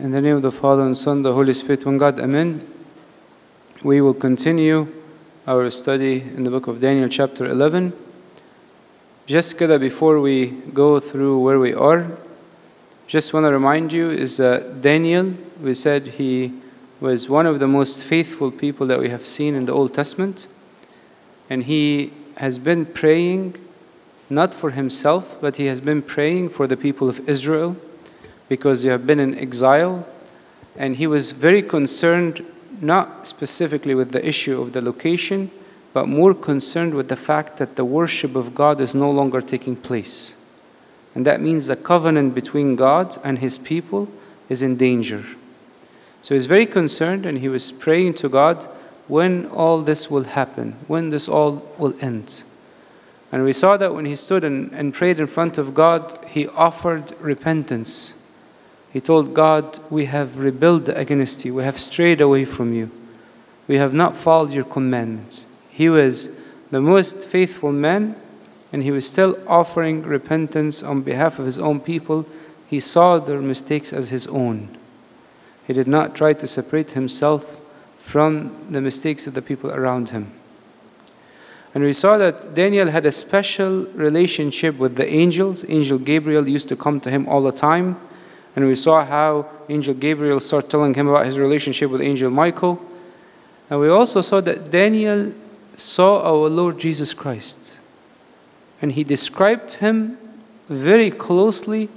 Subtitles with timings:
[0.00, 2.66] In the name of the Father and Son, the Holy Spirit, one God, Amen.
[3.82, 4.88] We will continue
[5.46, 7.92] our study in the book of Daniel, chapter 11.
[9.26, 12.16] Just that before we go through where we are,
[13.08, 16.54] just want to remind you is that Daniel, we said he
[16.98, 20.48] was one of the most faithful people that we have seen in the Old Testament.
[21.50, 23.56] And he has been praying,
[24.30, 27.76] not for himself, but he has been praying for the people of Israel
[28.50, 30.06] because they have been in exile.
[30.76, 32.44] And he was very concerned,
[32.80, 35.52] not specifically with the issue of the location,
[35.92, 39.76] but more concerned with the fact that the worship of God is no longer taking
[39.76, 40.36] place.
[41.14, 44.08] And that means the covenant between God and his people
[44.48, 45.24] is in danger.
[46.22, 48.68] So he's very concerned and he was praying to God
[49.06, 52.42] when all this will happen, when this all will end.
[53.30, 56.48] And we saw that when he stood and, and prayed in front of God, he
[56.48, 58.19] offered repentance.
[58.92, 62.90] He told God, We have rebelled against you, we have strayed away from you,
[63.68, 65.46] we have not followed your commandments.
[65.70, 66.38] He was
[66.70, 68.16] the most faithful man,
[68.72, 72.26] and he was still offering repentance on behalf of his own people.
[72.68, 74.76] He saw their mistakes as his own.
[75.66, 77.60] He did not try to separate himself
[77.98, 80.32] from the mistakes of the people around him.
[81.74, 85.64] And we saw that Daniel had a special relationship with the angels.
[85.68, 87.96] Angel Gabriel used to come to him all the time.
[88.56, 92.80] And we saw how Angel Gabriel started telling him about his relationship with Angel Michael.
[93.68, 95.32] And we also saw that Daniel
[95.76, 97.78] saw our Lord Jesus Christ.
[98.82, 100.18] And he described him
[100.68, 101.88] very closely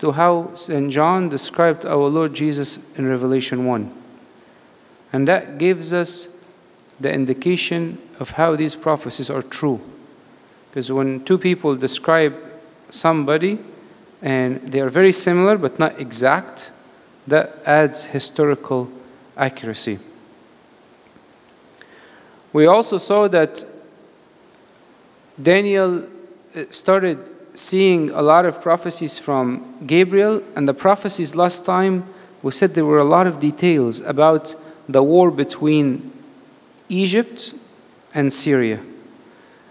[0.00, 0.90] to how St.
[0.90, 3.92] John described our Lord Jesus in Revelation 1.
[5.12, 6.42] And that gives us
[6.98, 9.80] the indication of how these prophecies are true.
[10.70, 12.34] Because when two people describe
[12.90, 13.58] somebody
[14.22, 16.70] and they are very similar but not exact,
[17.26, 18.90] that adds historical
[19.36, 19.98] accuracy.
[22.52, 23.64] We also saw that
[25.40, 26.04] Daniel
[26.54, 27.18] uh, started
[27.54, 32.04] seeing a lot of prophecies from Gabriel, and the prophecies last time
[32.42, 34.54] we said there were a lot of details about
[34.88, 36.12] the war between
[36.88, 37.54] Egypt
[38.14, 38.80] and Syria.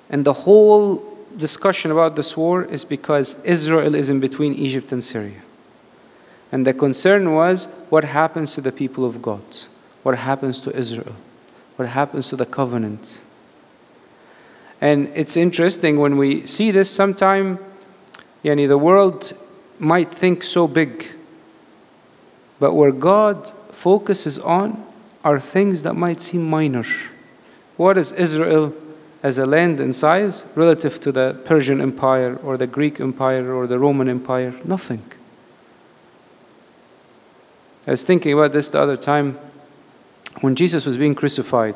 [0.10, 5.04] And the whole discussion about this war is because Israel is in between Egypt and
[5.04, 5.42] Syria.
[6.52, 9.42] And the concern was what happens to the people of God?
[10.04, 11.16] What happens to Israel?
[11.76, 13.24] What happens to the covenant?
[14.82, 17.60] And it's interesting when we see this sometime,
[18.44, 19.34] yani the world
[19.80, 21.12] might think so big.
[22.60, 24.86] But where God focuses on
[25.24, 26.86] are things that might seem minor.
[27.78, 28.74] What is Israel
[29.24, 33.68] as a land in size relative to the Persian Empire or the Greek Empire or
[33.68, 34.54] the Roman Empire?
[34.64, 35.04] Nothing.
[37.88, 39.38] I was thinking about this the other time
[40.42, 41.76] when Jesus was being crucified.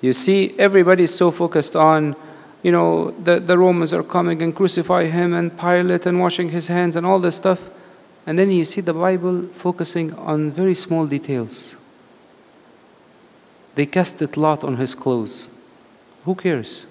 [0.00, 2.16] You see, everybody is so focused on,
[2.62, 6.68] you know, the, the Romans are coming and crucify him and Pilate and washing his
[6.68, 7.68] hands and all this stuff.
[8.26, 11.76] And then you see the Bible focusing on very small details.
[13.74, 15.50] They cast casted lot on his clothes.
[16.24, 16.86] Who cares?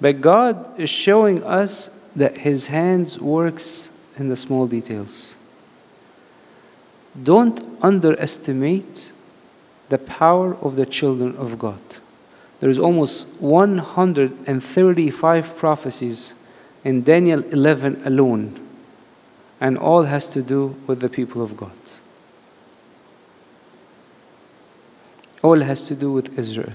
[0.00, 5.36] But God is showing us that his hands works in the small details.
[7.22, 9.12] Don't underestimate
[9.88, 11.80] the power of the children of God.
[12.60, 16.34] There is almost 135 prophecies
[16.84, 18.60] in Daniel 11 alone,
[19.60, 21.72] and all has to do with the people of God.
[25.42, 26.74] All has to do with Israel.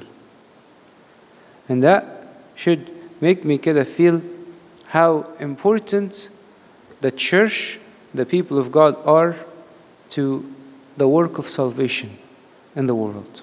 [1.69, 2.89] And that should
[3.21, 4.21] make me of feel
[4.87, 6.29] how important
[7.01, 7.79] the church,
[8.13, 9.35] the people of God are
[10.09, 10.53] to
[10.97, 12.17] the work of salvation
[12.75, 13.41] in the world.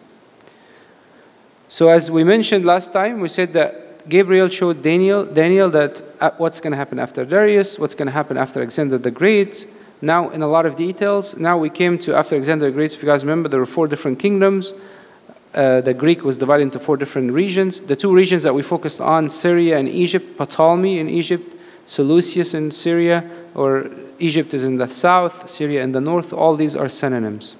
[1.68, 6.30] So, as we mentioned last time, we said that Gabriel showed Daniel, Daniel that uh,
[6.38, 9.66] what's going to happen after Darius, what's going to happen after Alexander the Great.
[10.00, 12.94] Now, in a lot of details, now we came to after Alexander the Great.
[12.94, 14.72] If you guys remember, there were four different kingdoms.
[15.54, 17.80] Uh, the Greek was divided into four different regions.
[17.80, 21.56] The two regions that we focused on, Syria and Egypt, Ptolemy in Egypt,
[21.86, 26.32] Seleucus in Syria, or Egypt is in the south, Syria in the north.
[26.32, 27.56] All these are synonyms.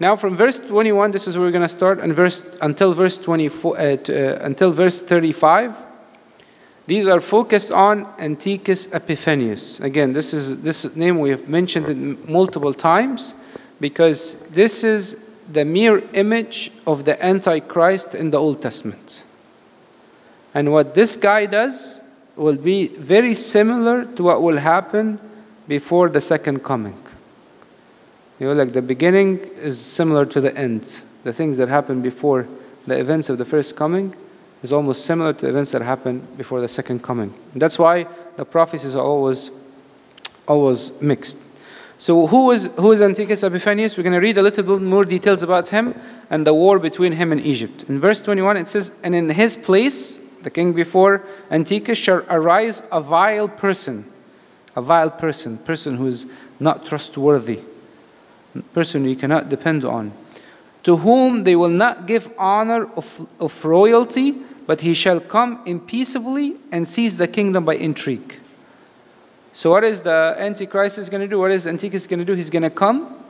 [0.00, 3.16] Now, from verse 21, this is where we're going to start, and verse until verse
[3.16, 5.76] 24, uh, to, uh, until verse 35.
[6.86, 9.80] These are focused on Antiochus Epiphanes.
[9.80, 13.34] Again, this is this name we have mentioned it multiple times
[13.80, 19.24] because this is the mere image of the Antichrist in the Old Testament.
[20.54, 22.02] And what this guy does
[22.36, 25.18] will be very similar to what will happen
[25.68, 26.98] before the second coming.
[28.38, 31.02] You know, like the beginning is similar to the end.
[31.22, 32.48] The things that happen before
[32.86, 34.14] the events of the first coming
[34.62, 37.32] is almost similar to the events that happen before the second coming.
[37.52, 38.06] And that's why
[38.36, 39.50] the prophecies are always,
[40.48, 41.38] always mixed.
[42.04, 43.96] So who is Antiochus Epiphanes?
[43.96, 45.94] We're going to read a little bit more details about him
[46.28, 47.86] and the war between him and Egypt.
[47.88, 52.82] In verse 21 it says, "And in his place, the king before Antiochus shall arise
[52.92, 54.04] a vile person,
[54.76, 56.26] a vile person, person who is
[56.60, 57.60] not trustworthy,
[58.74, 60.12] person you cannot depend on,
[60.82, 64.34] to whom they will not give honor of, of royalty,
[64.66, 68.43] but he shall come in peaceably and seize the kingdom by intrigue."
[69.54, 71.38] So, what is the Antichrist is going to do?
[71.38, 72.34] What is Antichrist going to do?
[72.34, 73.24] He's going to come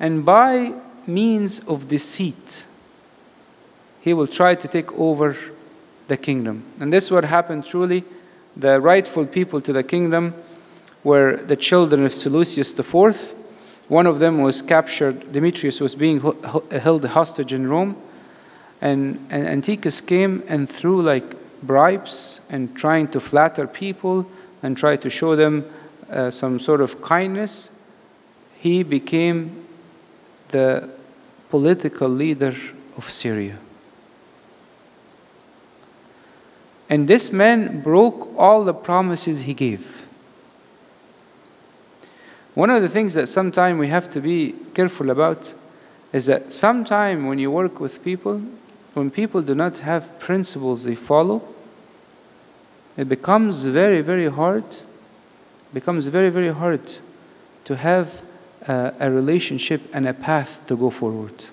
[0.00, 0.74] and by
[1.06, 2.66] means of deceit,
[4.00, 5.36] he will try to take over
[6.08, 6.64] the kingdom.
[6.80, 8.04] And this is what happened truly.
[8.56, 10.34] The rightful people to the kingdom
[11.02, 13.34] were the children of Seleucus IV.
[13.88, 16.20] One of them was captured, Demetrius was being
[16.70, 17.96] held hostage in Rome.
[18.80, 24.26] And, Antiochus came and threw like bribes and trying to flatter people
[24.64, 25.62] and try to show them
[26.10, 27.78] uh, some sort of kindness,
[28.58, 29.66] he became
[30.48, 30.88] the
[31.50, 32.54] political leader
[32.96, 33.58] of Syria.
[36.88, 40.06] And this man broke all the promises he gave.
[42.54, 45.52] One of the things that sometimes we have to be careful about
[46.10, 48.40] is that sometimes when you work with people,
[48.94, 51.53] when people do not have principles they follow,
[52.96, 54.64] it becomes very, very hard,
[55.72, 56.96] becomes very, very hard
[57.64, 58.22] to have
[58.68, 61.46] a, a relationship and a path to go forward.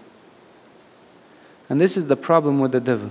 [1.70, 3.10] And this is the problem with the devil.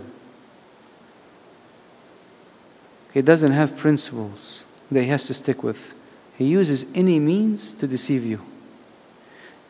[3.12, 5.94] He doesn't have principles that he has to stick with.
[6.36, 8.40] He uses any means to deceive you,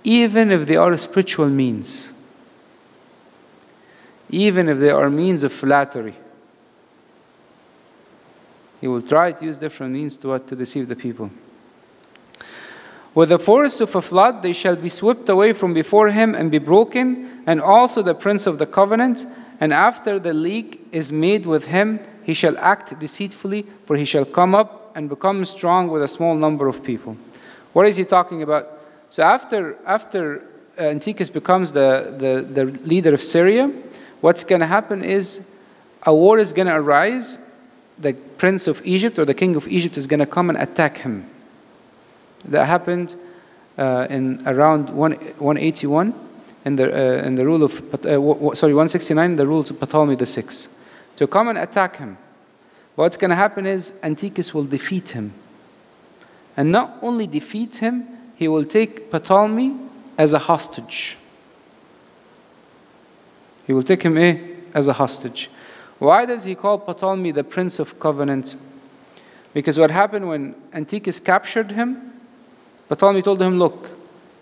[0.05, 2.13] even if they are spiritual means,
[4.29, 6.15] even if they are means of flattery.
[8.81, 11.31] He will try to use different means to, uh, to deceive the people.
[13.15, 16.51] With the force of a flood, they shall be swept away from before him and
[16.51, 19.27] be broken, and also the prince of the covenant.
[19.61, 24.25] And after the league is made with him, he shall act deceitfully, for he shall
[24.25, 27.17] come up and become strong with a small number of people.
[27.73, 28.69] What is he talking about?
[29.11, 30.43] So after after
[30.79, 33.71] uh, Antiochus becomes the, the, the leader of Syria,
[34.21, 35.51] what's going to happen is
[36.05, 37.50] a war is going to arise
[38.01, 40.99] the prince of Egypt or the king of Egypt is going to come and attack
[40.99, 41.29] him.
[42.47, 43.15] That happened
[43.77, 46.15] uh, in around 181
[46.65, 50.43] in the, uh, in the rule of, uh, sorry, 169, the rules of Ptolemy VI.
[51.17, 52.17] To come and attack him.
[52.95, 55.33] What's going to happen is Antiochus will defeat him.
[56.57, 58.07] And not only defeat him,
[58.37, 59.77] he will take Ptolemy
[60.19, 61.17] as a hostage.
[63.67, 64.39] He will take him eh,
[64.75, 65.51] as a hostage.
[66.01, 68.57] Why does he call Ptolemy the Prince of Covenant?
[69.53, 72.13] Because what happened when Antiochus captured him,
[72.89, 73.91] Ptolemy told him, Look,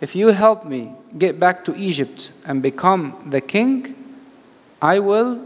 [0.00, 3.96] if you help me get back to Egypt and become the king,
[4.80, 5.44] I will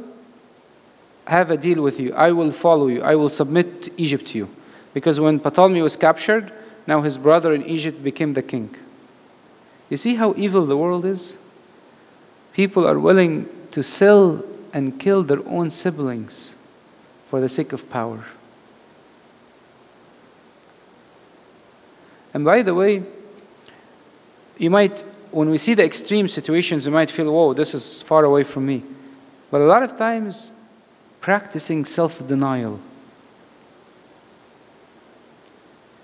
[1.26, 2.12] have a deal with you.
[2.12, 3.00] I will follow you.
[3.00, 4.50] I will submit Egypt to you.
[4.92, 6.52] Because when Ptolemy was captured,
[6.86, 8.76] now his brother in Egypt became the king.
[9.88, 11.38] You see how evil the world is?
[12.52, 16.55] People are willing to sell and kill their own siblings
[17.25, 18.25] for the sake of power.
[22.33, 23.03] And by the way,
[24.57, 25.01] you might,
[25.31, 28.65] when we see the extreme situations, you might feel, whoa, this is far away from
[28.65, 28.83] me.
[29.49, 30.59] But a lot of times,
[31.21, 32.79] practicing self denial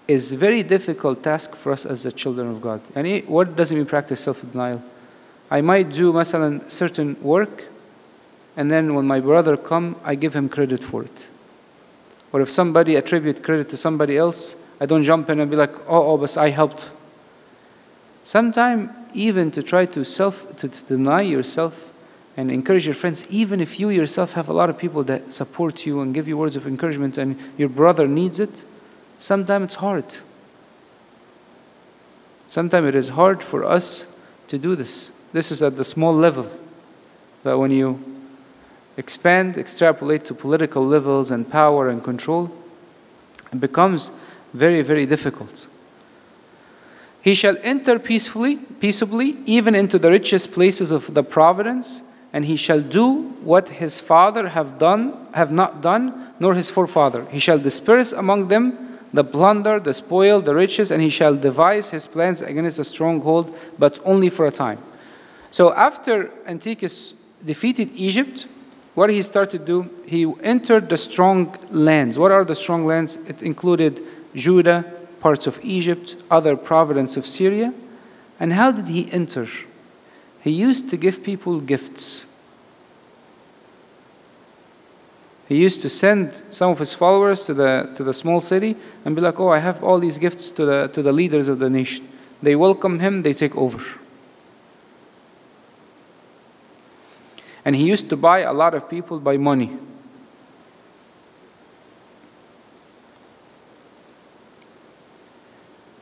[0.08, 2.82] is a very difficult task for us as the children of God.
[2.96, 4.82] And what does it mean practice self denial?
[5.50, 7.66] I might do, مثلا, certain work
[8.59, 11.29] and then when my brother come, I give him credit for it.
[12.33, 15.79] Or if somebody attribute credit to somebody else, I don't jump in and be like,
[15.89, 16.91] oh, oh, but I helped.
[18.25, 21.93] Sometimes even to try to self to, to deny yourself
[22.37, 25.87] and encourage your friends, even if you yourself have a lot of people that support
[25.87, 28.65] you and give you words of encouragement and your brother needs it,
[29.19, 30.17] sometimes it's hard.
[32.49, 35.17] Sometimes it is hard for us to do this.
[35.33, 36.51] This is at the small level.
[37.45, 38.18] But when you
[38.99, 42.51] expand, extrapolate to political levels and power and control,
[43.53, 44.11] it becomes
[44.53, 45.69] very, very difficult.
[47.23, 52.03] He shall enter peacefully, peaceably, even into the richest places of the providence,
[52.33, 57.25] and he shall do what his father have done, have not done, nor his forefather.
[57.27, 61.91] He shall disperse among them the plunder, the spoil, the riches, and he shall devise
[61.91, 64.79] his plans against the stronghold, but only for a time.
[65.51, 67.15] So after Antiochus
[67.45, 68.47] defeated Egypt,
[68.99, 72.19] what he started to do, he entered the strong lands.
[72.19, 73.15] What are the strong lands?
[73.29, 74.03] It included
[74.35, 74.85] Judah,
[75.21, 77.73] parts of Egypt, other provinces of Syria.
[78.41, 79.47] And how did he enter?
[80.43, 82.27] He used to give people gifts.
[85.49, 88.75] He used to send some of his followers to the, to the small city
[89.05, 91.61] and be like, Oh, I have all these gifts to the, to the leaders of
[91.61, 92.09] the nation.
[92.43, 93.81] They welcome him, they take over.
[97.69, 99.77] And he used to buy a lot of people by money.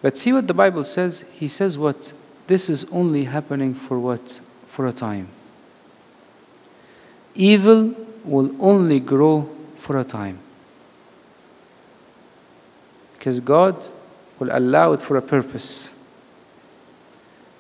[0.01, 1.29] But see what the Bible says?
[1.33, 2.13] He says what?
[2.47, 4.41] This is only happening for what?
[4.69, 5.27] For a time.
[7.35, 10.39] Evil will only grow for a time.
[13.19, 13.87] Because God
[14.39, 15.99] will allow it for a purpose.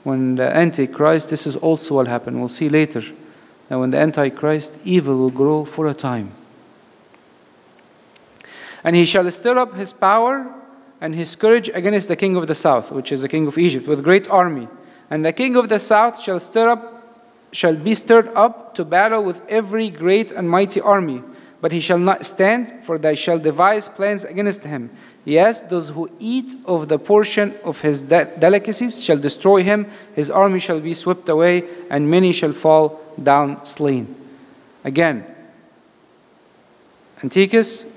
[0.05, 2.39] When the Antichrist, this is also will happen.
[2.39, 3.03] We'll see later
[3.69, 6.33] that when the Antichrist, evil will grow for a time.
[8.85, 10.47] And he shall stir up his power
[11.01, 13.87] and his courage against the king of the south, which is the king of Egypt,
[13.87, 14.69] with great army.
[15.11, 16.97] And the king of the south shall stir up
[17.53, 21.23] shall be stirred up to battle with every great and mighty army.
[21.61, 24.91] But he shall not stand, for they shall devise plans against him.
[25.25, 29.87] Yes, those who eat of the portion of his de- delicacies shall destroy him.
[30.15, 34.15] His army shall be swept away, and many shall fall down slain.
[34.85, 35.25] Again,
[37.23, 37.93] Antiochus,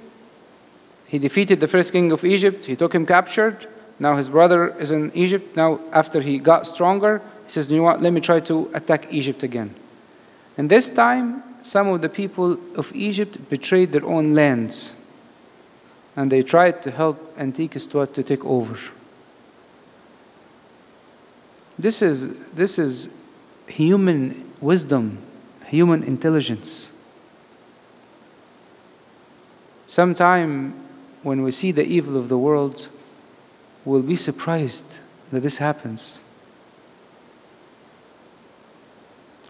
[1.08, 2.66] he defeated the first king of Egypt.
[2.66, 3.68] He took him captured.
[4.00, 5.56] Now his brother is in Egypt.
[5.56, 8.02] Now, after he got stronger, he says, You know what?
[8.02, 9.76] Let me try to attack Egypt again.
[10.58, 14.96] And this time, some of the people of Egypt betrayed their own lands.
[16.16, 18.78] And they tried to help Antiochus to, to take over.
[21.78, 23.16] This is, this is
[23.68, 25.20] human wisdom,
[25.68, 27.02] human intelligence.
[29.86, 30.74] Sometime
[31.24, 32.90] when we see the evil of the world,
[33.86, 35.00] we'll be surprised
[35.32, 36.24] that this happens.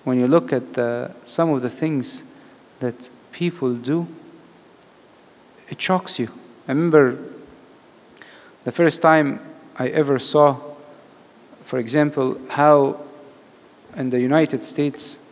[0.09, 2.33] when you look at uh, some of the things
[2.79, 4.07] that people do,
[5.67, 6.29] it shocks you.
[6.67, 7.15] I remember
[8.63, 9.39] the first time
[9.77, 10.57] I ever saw,
[11.61, 12.99] for example, how
[13.95, 15.25] in the United States,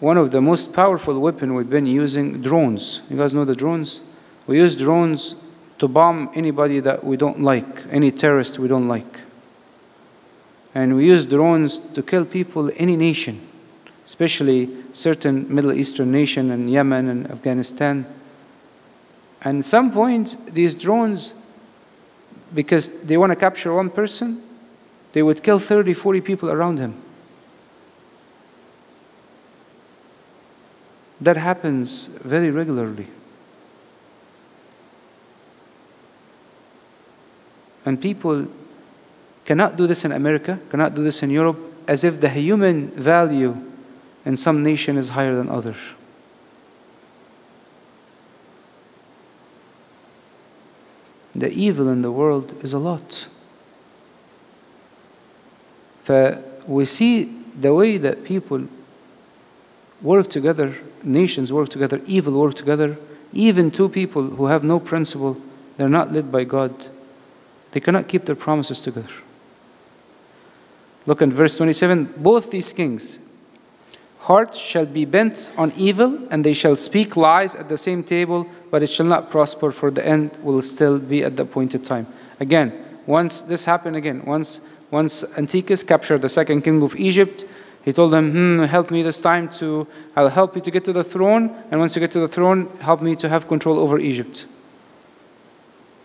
[0.00, 3.02] one of the most powerful weapon we've been using drones.
[3.10, 4.00] You guys know the drones?
[4.46, 5.34] We use drones
[5.78, 9.20] to bomb anybody that we don't like, any terrorist we don't like.
[10.74, 13.48] And we use drones to kill people any nation
[14.08, 18.06] especially certain Middle Eastern nation and Yemen and Afghanistan.
[19.42, 21.34] And at some point, these drones,
[22.54, 24.42] because they want to capture one person,
[25.12, 26.94] they would kill 30, 40 people around him.
[31.20, 33.08] That happens very regularly.
[37.84, 38.46] And people
[39.44, 41.58] cannot do this in America, cannot do this in Europe,
[41.88, 43.56] as if the human value
[44.24, 45.78] in some nation is higher than others.
[51.34, 53.26] The evil in the world is a lot.
[56.66, 57.24] we see
[57.58, 58.68] the way that people
[60.02, 62.96] work together, nations work together, evil work together,
[63.32, 65.40] even two people who have no principle,
[65.76, 66.72] they're not led by God,
[67.72, 69.08] they cannot keep their promises together.
[71.06, 72.14] Look at verse 27.
[72.16, 73.18] Both these kings,
[74.20, 78.46] hearts shall be bent on evil, and they shall speak lies at the same table,
[78.70, 82.06] but it shall not prosper, for the end will still be at the appointed time.
[82.40, 82.72] Again,
[83.06, 87.44] once this happened again, once once Antiochus captured the second king of Egypt,
[87.88, 90.92] he told them, hmm, help me this time to, I'll help you to get to
[90.92, 93.98] the throne, and once you get to the throne, help me to have control over
[93.98, 94.44] Egypt.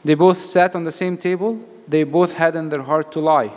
[0.06, 3.52] They both sat on the same table, they both had in their heart to lie.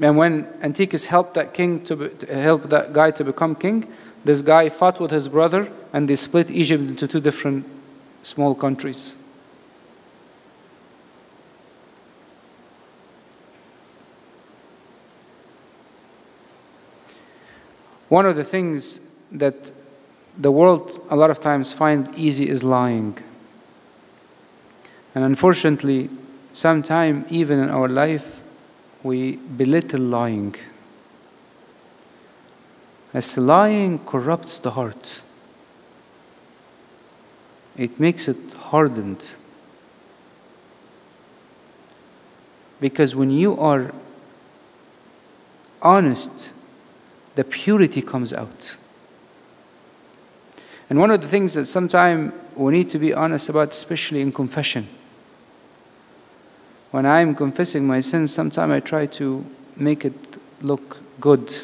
[0.00, 3.92] And when Antiochus helped that king to, be, to help that guy to become king,
[4.24, 7.66] this guy fought with his brother and they split Egypt into two different
[8.22, 9.16] small countries.
[18.08, 19.72] One of the things that
[20.36, 23.18] the world a lot of times find easy is lying.
[25.14, 26.10] And unfortunately,
[26.52, 28.40] sometime even in our life,
[29.02, 30.54] we belittle lying.
[33.12, 35.22] As lying corrupts the heart.
[37.78, 39.34] it makes it hardened.
[42.80, 43.94] Because when you are
[45.80, 46.52] honest,
[47.38, 48.76] the purity comes out.
[50.90, 54.32] And one of the things that sometimes we need to be honest about, especially in
[54.32, 54.88] confession.
[56.90, 61.56] When I'm confessing my sins, sometimes I try to make it look good.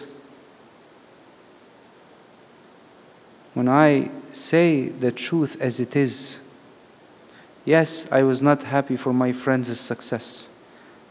[3.55, 6.49] When I say the truth as it is,
[7.65, 10.51] yes, I was not happy for my friend's success.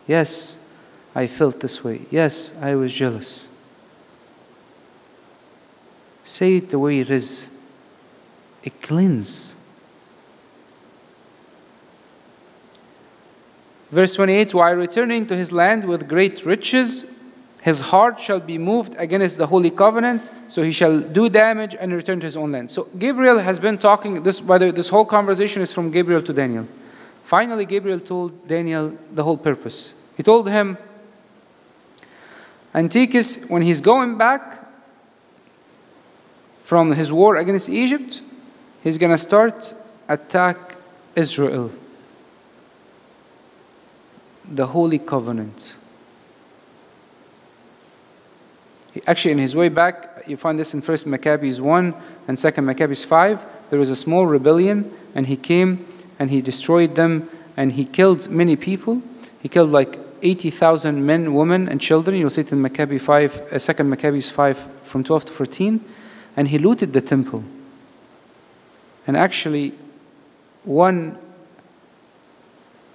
[0.07, 0.65] Yes,
[1.13, 2.03] I felt this way.
[2.09, 3.49] Yes, I was jealous.
[6.23, 7.51] Say it the way it is.
[8.63, 9.55] It cleanses.
[13.91, 17.19] Verse 28 While returning to his land with great riches,
[17.61, 21.93] his heart shall be moved against the holy covenant, so he shall do damage and
[21.93, 22.71] return to his own land.
[22.71, 26.21] So Gabriel has been talking, this, by the way, this whole conversation is from Gabriel
[26.23, 26.67] to Daniel.
[27.23, 29.93] Finally, Gabriel told Daniel the whole purpose.
[30.17, 30.77] He told him,
[32.75, 34.62] Antiochus, when he's going back
[36.63, 38.21] from his war against Egypt,
[38.83, 39.73] he's going to start
[40.07, 40.75] attack
[41.15, 41.71] Israel
[44.45, 45.77] the Holy Covenant.
[49.07, 51.93] Actually, in his way back, you find this in First Maccabees 1
[52.27, 53.41] and Second Maccabees 5.
[53.69, 55.87] There was a small rebellion, and he came
[56.19, 59.01] and he destroyed them, and he killed many people.
[59.41, 62.17] He killed like 80,000 men, women, and children.
[62.17, 65.83] You'll see it in Maccabee 5, uh, 2 Maccabees 5 from 12 to 14.
[66.35, 67.43] And he looted the temple.
[69.05, 69.73] And actually,
[70.63, 71.17] one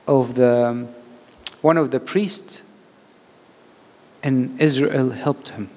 [0.07, 0.89] of the
[1.61, 2.63] one of the priests
[4.23, 5.69] in Israel helped him.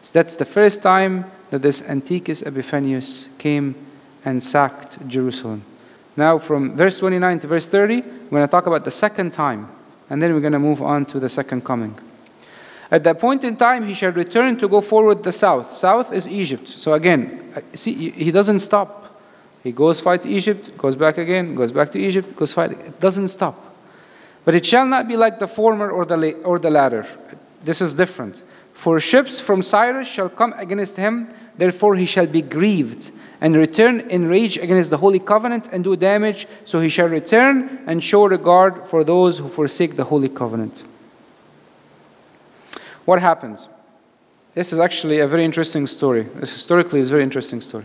[0.00, 3.74] So that's the first time that this Antiochus Epiphanes came
[4.24, 5.64] and sacked Jerusalem.
[6.16, 9.68] Now, from verse 29 to verse 30, we're going to talk about the second time,
[10.08, 11.98] and then we're going to move on to the second coming.
[12.90, 15.72] At that point in time, he shall return to go forward the south.
[15.74, 16.68] South is Egypt.
[16.68, 19.20] So again, see, he doesn't stop.
[19.64, 22.70] He goes fight Egypt, goes back again, goes back to Egypt, goes fight.
[22.70, 23.60] It doesn't stop.
[24.44, 27.04] But it shall not be like the former or the, or the latter.
[27.64, 28.44] This is different.
[28.72, 34.00] For ships from Cyprus shall come against him, therefore he shall be grieved, and return
[34.00, 38.26] in rage against the holy covenant and do damage, so he shall return and show
[38.26, 40.84] regard for those who forsake the holy covenant.
[43.04, 43.68] What happens?
[44.52, 46.22] This is actually a very interesting story.
[46.22, 47.84] This historically is a very interesting story.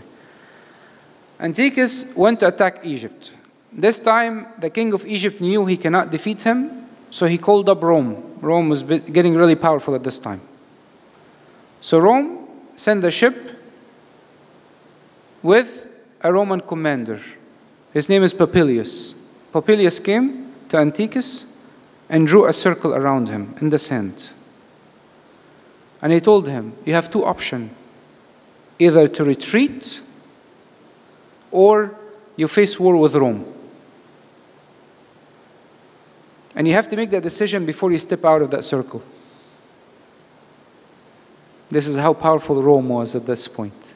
[1.39, 3.33] Antiochus went to attack Egypt.
[3.73, 7.83] This time, the king of Egypt knew he cannot defeat him, so he called up
[7.83, 8.37] Rome.
[8.41, 10.41] Rome was getting really powerful at this time.
[11.81, 13.35] So Rome sent a ship
[15.41, 15.87] with
[16.21, 17.19] a Roman commander.
[17.93, 19.15] His name is Popilius.
[19.51, 21.57] Popilius came to Antiochus
[22.09, 24.31] and drew a circle around him in the sand.
[26.01, 27.71] And he told him, You have two options
[28.79, 30.01] either to retreat
[31.51, 31.95] or
[32.35, 33.45] you face war with Rome.
[36.55, 39.01] And you have to make that decision before you step out of that circle.
[41.69, 43.90] This is how powerful Rome was at this point.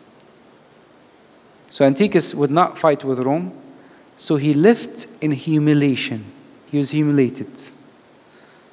[1.76, 3.52] So Antiochus would not fight with Rome,
[4.16, 6.24] so he lived in humiliation.
[6.72, 7.52] He was humiliated.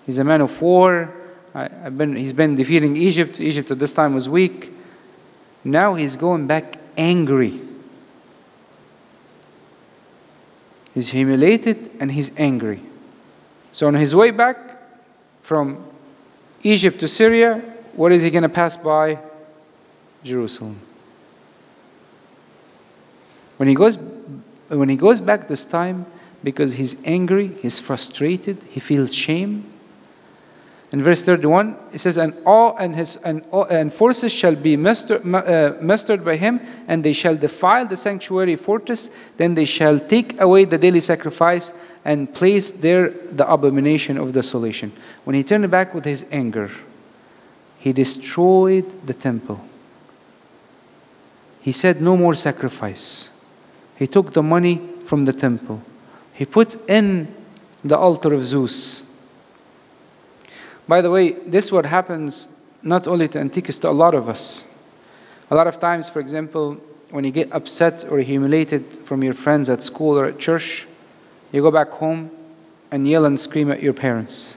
[0.07, 1.12] He's a man of war.
[1.53, 3.41] I, have been, he's been defeating Egypt.
[3.41, 4.73] Egypt at this time was weak.
[5.65, 7.61] Now he's going back angry
[10.95, 12.83] He's humiliated and he's angry.
[13.73, 14.59] So, on his way back
[15.41, 15.85] from
[16.62, 17.62] Egypt to Syria,
[17.95, 19.19] what is he going to pass by?
[20.23, 20.79] Jerusalem.
[23.62, 23.96] When he goes
[24.66, 26.07] when he goes back this time
[26.42, 29.70] because he's angry, he's frustrated, he feels shame,
[30.90, 34.77] in verse 31, it says, And all and his and, all, and forces shall be
[34.77, 39.16] mustered, uh, mustered by him, and they shall defile the sanctuary fortress.
[39.37, 41.70] Then they shall take away the daily sacrifice
[42.05, 44.90] and place there the abomination of desolation.
[45.22, 46.68] When he turned back with his anger,
[47.79, 49.64] he destroyed the temple.
[51.61, 53.38] He said, No more sacrifice.
[53.97, 55.83] He took the money from the temple.
[56.35, 57.35] He put in
[57.85, 59.13] the altar of Zeus
[60.89, 64.69] by the way, this what happens not only to Antiochus, to a lot of us.
[65.51, 66.75] A lot of times, for example,
[67.11, 70.87] when you get upset or humiliated from your friends at school or at church,
[71.53, 72.31] you go back home
[72.91, 74.57] and yell and scream at your parents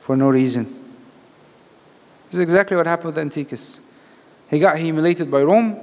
[0.00, 0.64] for no reason.
[2.26, 3.80] This is exactly what happened with Antiochus.
[4.48, 5.78] He got humiliated by Rome.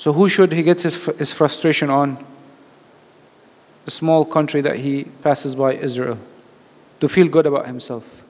[0.00, 2.24] So who should he get his, his frustration on?
[3.84, 6.16] The small country that he passes by, Israel,
[7.00, 8.24] to feel good about himself.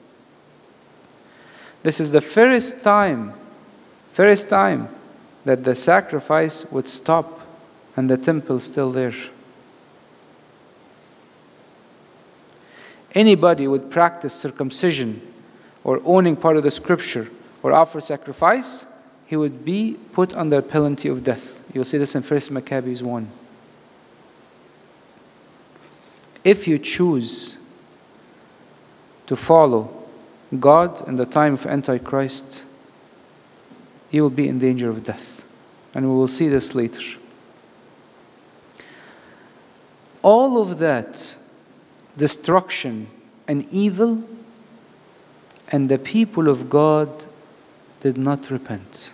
[1.81, 3.31] This is the first time,
[4.09, 4.89] first time
[5.45, 7.39] that the sacrifice would stop
[7.95, 9.15] and the temple still there.
[13.13, 15.21] Anybody would practice circumcision
[15.85, 17.29] or owning part of the scripture
[17.63, 18.90] or offer sacrifice,
[19.31, 21.63] he would be put under penalty of death.
[21.73, 23.29] You'll see this in 1 Maccabees 1.
[26.43, 27.57] If you choose
[29.27, 30.05] to follow
[30.59, 32.65] God in the time of Antichrist,
[34.11, 35.45] you will be in danger of death.
[35.93, 37.17] And we will see this later.
[40.21, 41.37] All of that
[42.17, 43.07] destruction
[43.47, 44.25] and evil,
[45.69, 47.27] and the people of God
[48.01, 49.13] did not repent.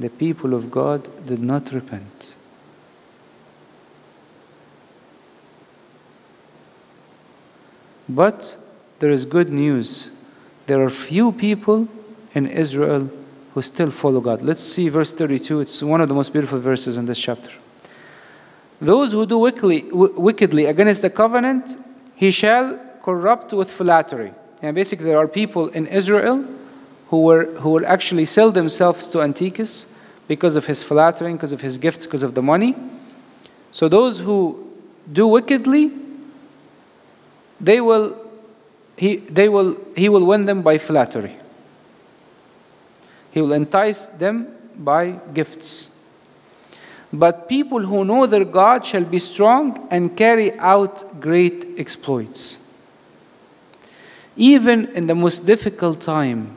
[0.00, 2.36] The people of God did not repent.
[8.08, 8.56] But
[8.98, 10.08] there is good news.
[10.66, 11.86] There are few people
[12.34, 13.10] in Israel
[13.52, 14.40] who still follow God.
[14.40, 15.60] Let's see verse 32.
[15.60, 17.50] It's one of the most beautiful verses in this chapter.
[18.80, 21.76] Those who do wickedly, wickedly against the covenant,
[22.14, 24.32] he shall corrupt with flattery.
[24.62, 26.46] And basically, there are people in Israel
[27.10, 31.60] who, were, who will actually sell themselves to Antiochus because of his flattering, because of
[31.60, 32.76] his gifts, because of the money.
[33.72, 34.70] So those who
[35.12, 35.90] do wickedly,
[37.60, 38.16] they will,
[38.96, 41.36] he, they will, he will win them by flattery.
[43.32, 45.98] He will entice them by gifts.
[47.12, 52.60] But people who know their God shall be strong and carry out great exploits.
[54.36, 56.56] Even in the most difficult time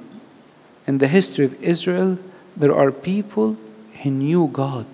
[0.85, 2.19] in the history of Israel,
[2.55, 3.57] there are people
[4.01, 4.85] who knew God.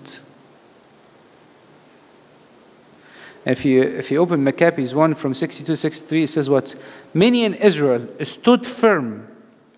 [3.44, 6.74] If you, if you open Maccabees 1 from 62 63, it says what?
[7.14, 9.26] Many in Israel stood firm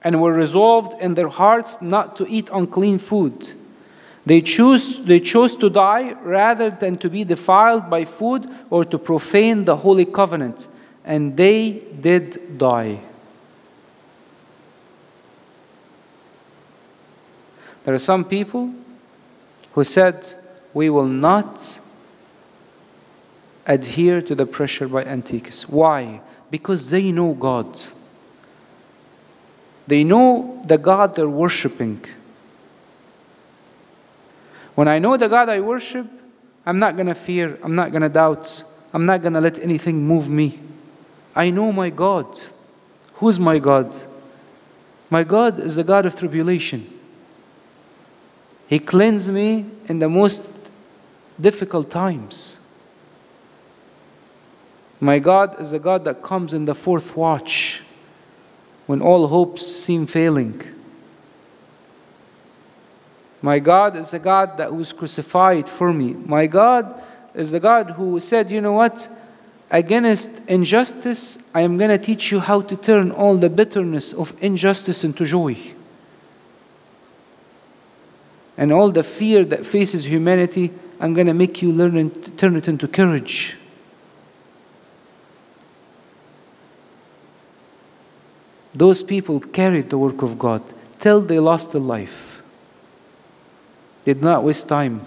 [0.03, 3.55] and were resolved in their hearts not to eat unclean food.
[4.27, 8.99] They, choose, they chose to die rather than to be defiled by food or to
[8.99, 10.69] profane the holy covenant,
[11.05, 13.01] and they did die.
[17.85, 18.73] There are some people
[19.73, 20.35] who said,
[20.73, 21.81] We will not
[23.67, 25.69] adhere to the pressure by Antiochus.
[25.69, 26.21] Why?
[26.51, 27.79] Because they know God.
[29.87, 32.05] They know the God they're worshiping.
[34.75, 36.07] When I know the God I worship,
[36.65, 39.59] I'm not going to fear, I'm not going to doubt, I'm not going to let
[39.59, 40.61] anything move me.
[41.35, 42.27] I know my God.
[43.15, 43.95] Who's my God?
[45.11, 46.87] My God is the God of tribulation.
[48.73, 50.51] He cleansed me in the most
[51.39, 52.59] difficult times.
[54.99, 57.83] My God is a God that comes in the fourth watch
[58.87, 60.63] when all hopes seem failing.
[63.43, 66.15] My God is the God that was crucified for me.
[66.15, 66.99] My God
[67.35, 69.07] is the God who said, you know what?
[69.71, 74.33] Against injustice, I am going to teach you how to turn all the bitterness of
[74.43, 75.59] injustice into joy.
[78.57, 82.57] And all the fear that faces humanity, I'm going to make you learn and turn
[82.57, 83.57] it into courage.
[88.75, 90.63] Those people carried the work of God
[90.99, 92.43] till they lost their life.
[94.05, 95.03] Did not waste time.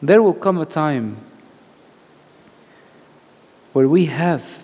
[0.00, 1.16] There will come a time
[3.72, 4.62] where we have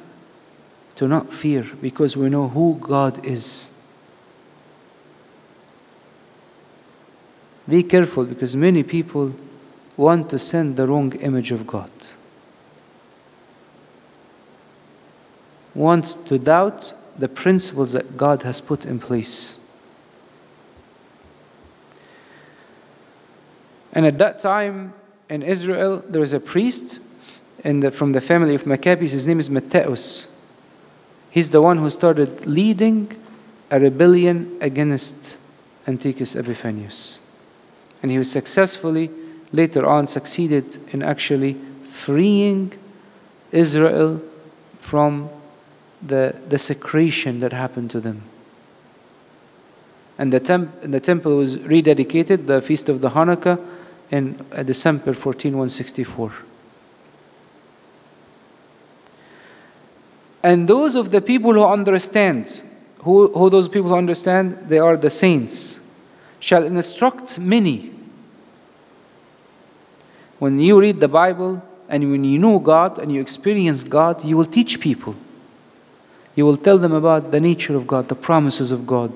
[0.97, 3.70] to not fear because we know who God is.
[7.71, 9.33] Be careful because many people
[9.97, 11.91] want to send the wrong image of God.
[15.75, 19.59] wants to doubt the principles that God has put in place.
[23.93, 24.95] And at that time
[25.29, 27.01] in Israel, there was a priest
[27.63, 29.13] the, from the family of Maccabees.
[29.13, 30.33] His name is Matthäus.
[31.31, 33.17] He's the one who started leading
[33.71, 35.37] a rebellion against
[35.87, 37.21] Antiochus Epiphanes.
[38.03, 39.11] And he was successfully,
[39.53, 42.73] later on, succeeded in actually freeing
[43.53, 44.23] Israel
[44.79, 45.29] from
[46.01, 48.23] the desecration that happened to them.
[50.19, 53.59] And the, temp- the temple was rededicated, the feast of the Hanukkah,
[54.11, 56.33] in uh, December 14, 164.
[60.43, 62.63] And those of the people who understand,
[62.99, 65.90] who, who those people understand, they are the saints,
[66.41, 67.93] shall instruct many.
[70.39, 74.37] When you read the Bible and when you know God and you experience God, you
[74.37, 75.15] will teach people.
[76.35, 79.13] You will tell them about the nature of God, the promises of God.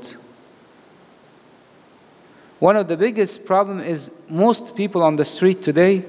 [2.58, 6.04] One of the biggest problem is most people on the street today,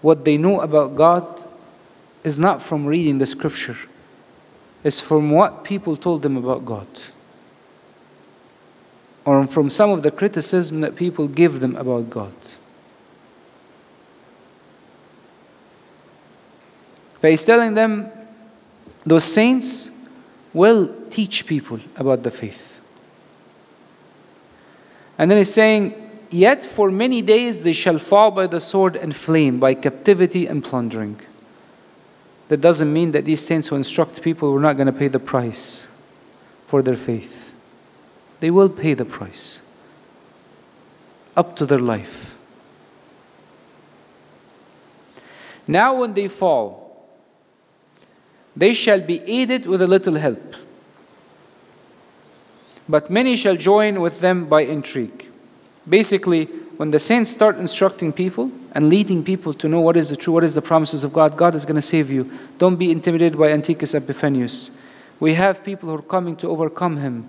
[0.00, 1.24] what they know about God
[2.24, 3.76] is not from reading the scripture.
[4.84, 6.86] It's from what people told them about God.
[9.24, 12.32] Or from some of the criticism that people give them about God.
[17.20, 18.10] But he's telling them
[19.06, 19.90] those saints
[20.52, 22.80] will teach people about the faith.
[25.18, 25.94] And then he's saying,
[26.30, 30.64] Yet for many days they shall fall by the sword and flame, by captivity and
[30.64, 31.20] plundering.
[32.48, 35.20] That doesn't mean that these saints who instruct people were not going to pay the
[35.20, 35.88] price
[36.66, 37.51] for their faith.
[38.42, 39.60] They will pay the price
[41.36, 42.36] up to their life.
[45.68, 47.06] Now, when they fall,
[48.56, 50.56] they shall be aided with a little help.
[52.88, 55.30] But many shall join with them by intrigue.
[55.88, 56.46] Basically,
[56.78, 60.34] when the saints start instructing people and leading people to know what is the true,
[60.34, 62.28] what is the promises of God, God is going to save you.
[62.58, 64.72] Don't be intimidated by Antiochus Epiphanes.
[65.20, 67.28] We have people who are coming to overcome him.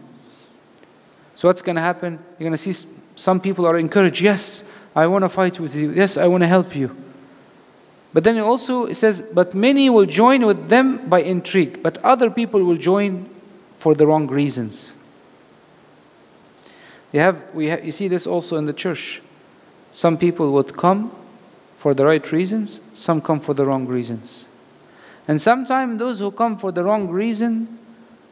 [1.35, 2.19] So what's going to happen?
[2.37, 4.21] You're going to see some people are encouraged.
[4.21, 5.91] Yes, I want to fight with you.
[5.91, 6.95] Yes, I want to help you.
[8.13, 11.97] But then it also it says, but many will join with them by intrigue, but
[12.03, 13.27] other people will join
[13.79, 14.95] for the wrong reasons.
[17.11, 19.21] You, have, we have, you see this also in the church.
[19.91, 21.11] Some people would come
[21.75, 24.47] for the right reasons, some come for the wrong reasons.
[25.27, 27.79] And sometimes those who come for the wrong reason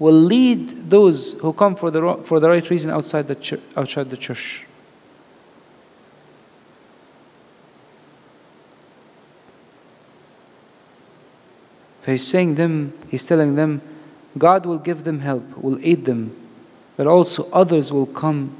[0.01, 4.09] will lead those who come for the, for the right reason outside the, church, outside
[4.09, 4.65] the church.
[12.03, 13.79] he's saying them, he's telling them,
[14.35, 16.35] God will give them help, will aid them,
[16.97, 18.55] but also others will come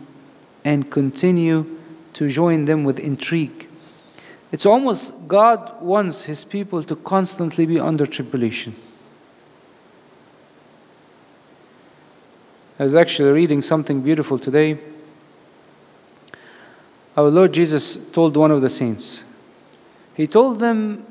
[0.64, 1.66] and continue
[2.14, 3.68] to join them with intrigue.
[4.52, 8.76] It's almost God wants his people to constantly be under tribulation.
[12.82, 14.80] I was actually reading something beautiful today.
[17.16, 19.24] Our Lord Jesus told one of the saints,
[20.16, 21.06] He told them,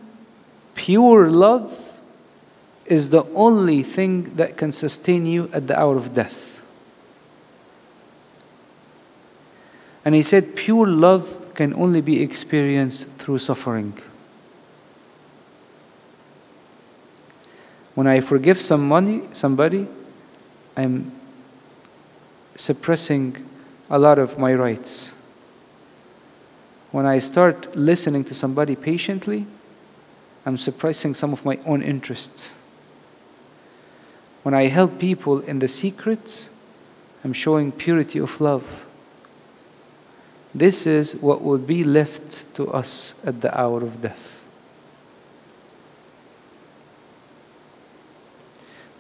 [0.75, 2.01] pure love
[2.87, 6.61] is the only thing that can sustain you at the hour of death.
[10.05, 13.97] And he said, pure love can only be experienced through suffering.
[17.95, 19.87] When I forgive somebody, somebody,
[20.77, 21.20] I'm
[22.55, 23.49] suppressing
[23.89, 25.15] a lot of my rights.
[26.91, 29.47] When I start listening to somebody patiently,
[30.45, 32.55] I'm suppressing some of my own interests.
[34.43, 36.51] When I help people in the secrets,
[37.23, 38.87] I'm showing purity of love.
[40.55, 44.43] This is what will be left to us at the hour of death.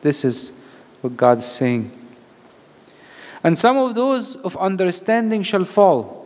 [0.02, 0.60] This is
[1.00, 1.90] what God is saying.
[3.42, 6.20] And some of those of understanding shall fall.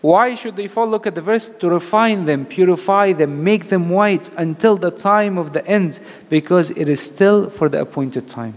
[0.00, 0.86] Why should they fall?
[0.86, 5.38] Look at the verse to refine them, purify them, make them white until the time
[5.38, 8.54] of the end, because it is still for the appointed time.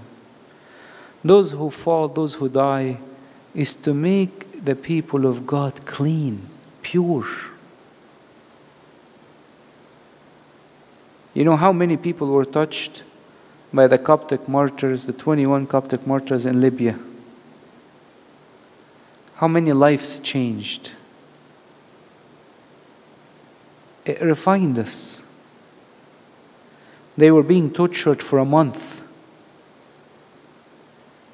[1.23, 2.99] Those who fall, those who die,
[3.55, 6.47] is to make the people of God clean,
[6.83, 7.25] pure.
[11.33, 13.03] You know how many people were touched
[13.73, 16.99] by the Coptic martyrs, the 21 Coptic martyrs in Libya?
[19.41, 20.91] How many lives changed?
[24.05, 25.25] It refined us.
[27.17, 29.03] They were being tortured for a month.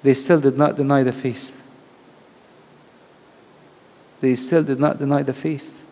[0.01, 1.67] They still did not deny the faith
[4.19, 5.83] they still did not deny the faith.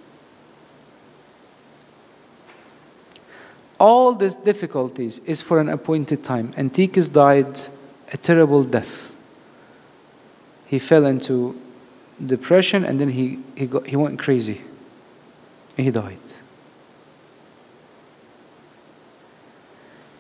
[3.79, 6.53] All these difficulties is for an appointed time.
[6.57, 7.59] Antiochus died
[8.11, 9.15] a terrible death.
[10.65, 11.59] He fell into
[12.23, 14.61] depression and then he, he, got, he went crazy.
[15.77, 16.17] And He died.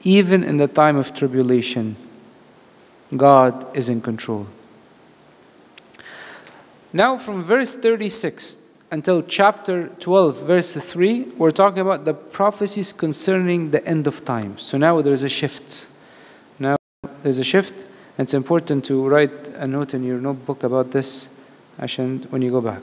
[0.03, 1.95] Even in the time of tribulation,
[3.15, 4.47] God is in control.
[6.93, 13.71] Now, from verse 36 until chapter 12, verse 3, we're talking about the prophecies concerning
[13.71, 14.57] the end of time.
[14.57, 15.87] So now there's a shift.
[16.59, 16.77] Now
[17.23, 17.73] there's a shift.
[18.17, 21.34] And it's important to write a note in your notebook about this
[21.78, 22.82] عشان when you go back.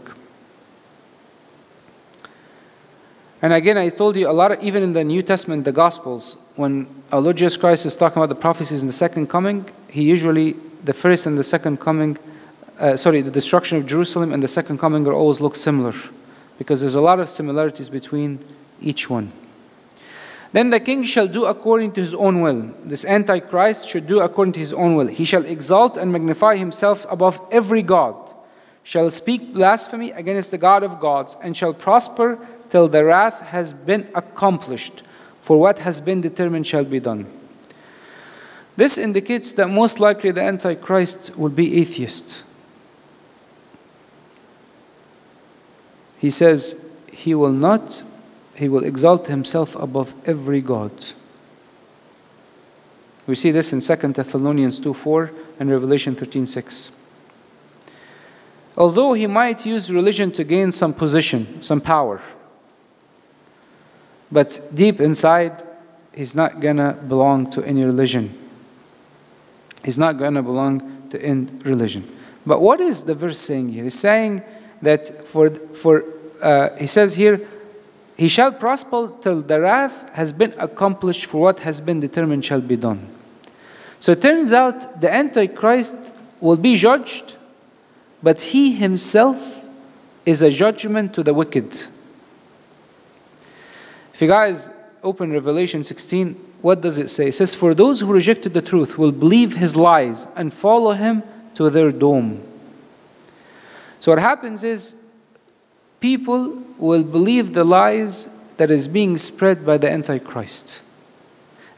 [3.42, 6.38] And again, I told you a lot, of, even in the New Testament, the Gospels,
[6.56, 10.04] when our Lord Jesus Christ is talking about the prophecies in the second coming, he
[10.04, 12.18] usually, the first and the second coming,
[12.80, 15.94] uh, sorry, the destruction of Jerusalem and the second coming are always look similar
[16.58, 18.40] because there's a lot of similarities between
[18.82, 19.32] each one.
[20.54, 22.74] Then the king shall do according to his own will.
[22.84, 25.08] This Antichrist should do according to his own will.
[25.08, 28.16] He shall exalt and magnify himself above every God,
[28.85, 32.39] shall speak blasphemy against the God of gods, and shall prosper
[32.71, 35.03] till the wrath has been accomplished,
[35.41, 37.27] for what has been determined shall be done.
[38.77, 42.45] This indicates that most likely the Antichrist will be atheist.
[46.19, 48.03] He says he will not,
[48.55, 50.93] he will exalt himself above every God.
[53.27, 57.02] We see this in 2 Thessalonians 2 4 and Revelation 13 6.
[58.77, 62.21] Although he might use religion to gain some position, some power,
[64.31, 65.63] but deep inside,
[66.15, 68.33] he's not gonna belong to any religion.
[69.85, 72.09] He's not gonna belong to any religion.
[72.47, 73.87] But what is the verse saying here?
[73.87, 74.43] It's saying
[74.81, 76.05] that for, for
[76.41, 77.41] uh, he says here,
[78.17, 82.61] he shall prosper till the wrath has been accomplished for what has been determined shall
[82.61, 83.07] be done.
[83.99, 87.37] So it turns out the Antichrist will be judged,
[88.23, 89.67] but he himself
[90.25, 91.75] is a judgment to the wicked.
[94.15, 94.71] If you guys
[95.03, 97.29] open Revelation 16, what does it say?
[97.29, 101.23] It says, For those who rejected the truth will believe his lies and follow him
[101.55, 102.41] to their doom.
[103.99, 105.05] So what happens is
[106.01, 110.83] people will believe the lies that is being spread by the Antichrist.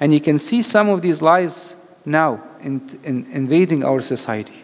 [0.01, 4.64] And you can see some of these lies now in, in invading our society.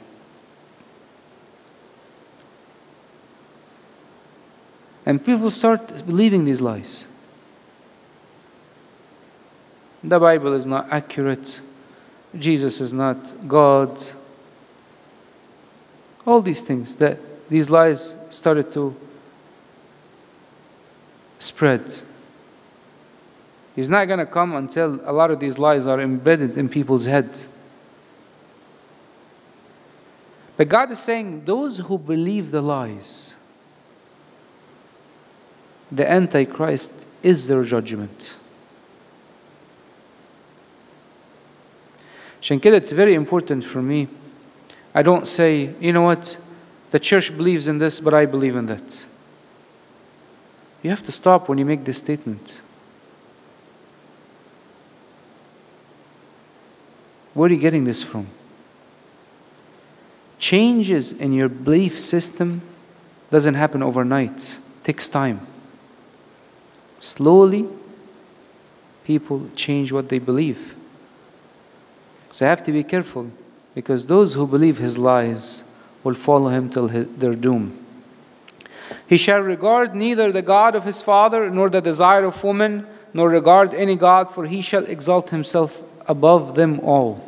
[5.11, 7.09] And people start believing these lies.
[10.05, 11.61] The Bible is not accurate.
[12.39, 13.19] Jesus is not
[13.49, 14.01] God.
[16.25, 17.19] All these things that
[17.49, 18.95] these lies started to
[21.41, 21.83] spread.
[23.75, 27.07] He's not going to come until a lot of these lies are embedded in people's
[27.07, 27.49] heads.
[30.57, 33.35] But God is saying, those who believe the lies,
[35.92, 38.38] the Antichrist is their judgment.
[42.42, 44.08] عشان كده it's very important for me.
[44.94, 46.38] I don't say, you know what,
[46.92, 49.06] the church believes in this, but I believe in that.
[50.84, 52.62] You have to stop when you make this statement.
[57.34, 58.28] Where are you getting this from?
[60.38, 62.62] Changes in your belief system
[63.32, 64.60] doesn't happen overnight.
[64.60, 65.40] It takes time.
[67.01, 67.67] Slowly,
[69.05, 70.75] people change what they believe.
[72.31, 73.31] So I have to be careful
[73.75, 75.71] because those who believe his lies
[76.05, 77.77] will follow him till his, their doom.
[79.07, 83.29] He shall regard neither the God of his father, nor the desire of woman, nor
[83.29, 87.27] regard any God, for he shall exalt himself above them all.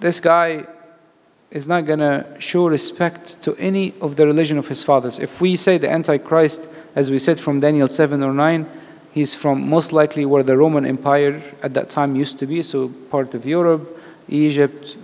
[0.00, 0.66] This guy
[1.50, 5.18] is not going to show respect to any of the religion of his fathers.
[5.18, 8.66] If we say the Antichrist, as we said from Daniel 7 or 9,
[9.12, 12.88] he's from most likely where the Roman Empire at that time used to be, so
[13.10, 14.96] part of Europe, Egypt,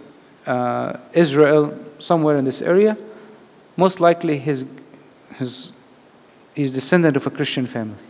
[0.46, 2.96] uh, Israel, somewhere in this area
[3.80, 4.66] most likely his,
[5.36, 5.72] his,
[6.54, 8.04] he's descendant of a Christian family.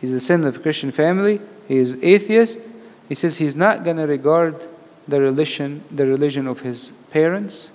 [0.00, 1.40] He's descendant of a Christian family.
[1.66, 2.60] He is atheist.
[3.08, 4.64] He says he's not going to regard
[5.08, 7.72] the religion, the religion of his parents.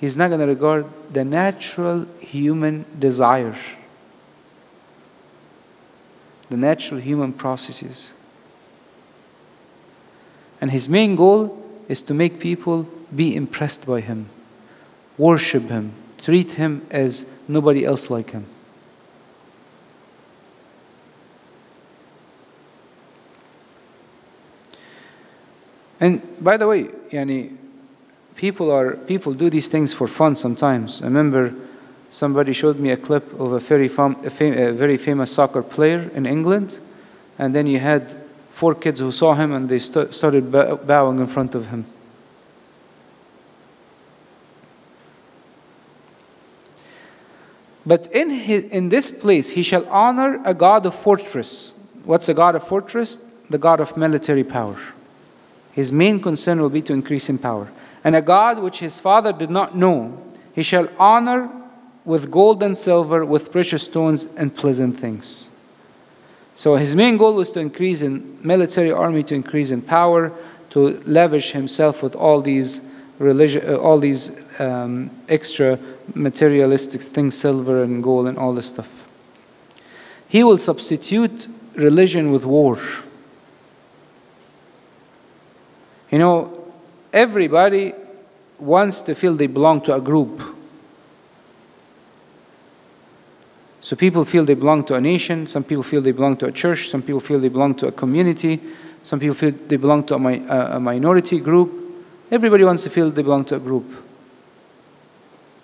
[0.00, 3.54] He's not going to regard the natural human desire,
[6.48, 8.14] the natural human processes.
[10.58, 14.30] And his main goal is to make people be impressed by him,
[15.18, 18.46] worship him, treat him as nobody else like him.
[26.00, 27.59] And by the way, yani,
[28.40, 31.02] people are people do these things for fun sometimes.
[31.02, 31.52] I remember
[32.08, 35.62] somebody showed me a clip of a very, fam, a, fam, a very famous soccer
[35.62, 36.78] player in England,
[37.38, 38.16] and then you had
[38.48, 41.84] four kids who saw him and they st- started bowing in front of him.
[47.84, 51.74] But in, his, in this place he shall honor a God of fortress.
[52.04, 53.18] What's a God of fortress?
[53.50, 54.78] The God of military power.
[55.72, 57.68] His main concern will be to increase in power.
[58.02, 60.20] And a God which his father did not know,
[60.54, 61.50] he shall honor
[62.04, 65.50] with gold and silver, with precious stones and pleasant things.
[66.54, 70.32] So his main goal was to increase in military army, to increase in power,
[70.70, 75.78] to lavish himself with all these religion, uh, all these um, extra
[76.14, 79.08] materialistic things, silver and gold and all this stuff.
[80.28, 82.78] He will substitute religion with war.
[86.10, 86.59] You know,
[87.12, 87.92] everybody
[88.58, 90.42] wants to feel they belong to a group.
[93.80, 96.52] So people feel they belong to a nation, some people feel they belong to a
[96.52, 98.60] church, some people feel they belong to a community,
[99.02, 101.72] some people feel they belong to a, mi- a minority group.
[102.30, 103.86] Everybody wants to feel they belong to a group.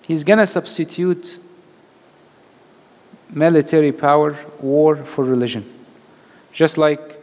[0.02, 1.38] He's going to substitute
[3.28, 5.70] military power, war, for religion.
[6.52, 7.20] Just like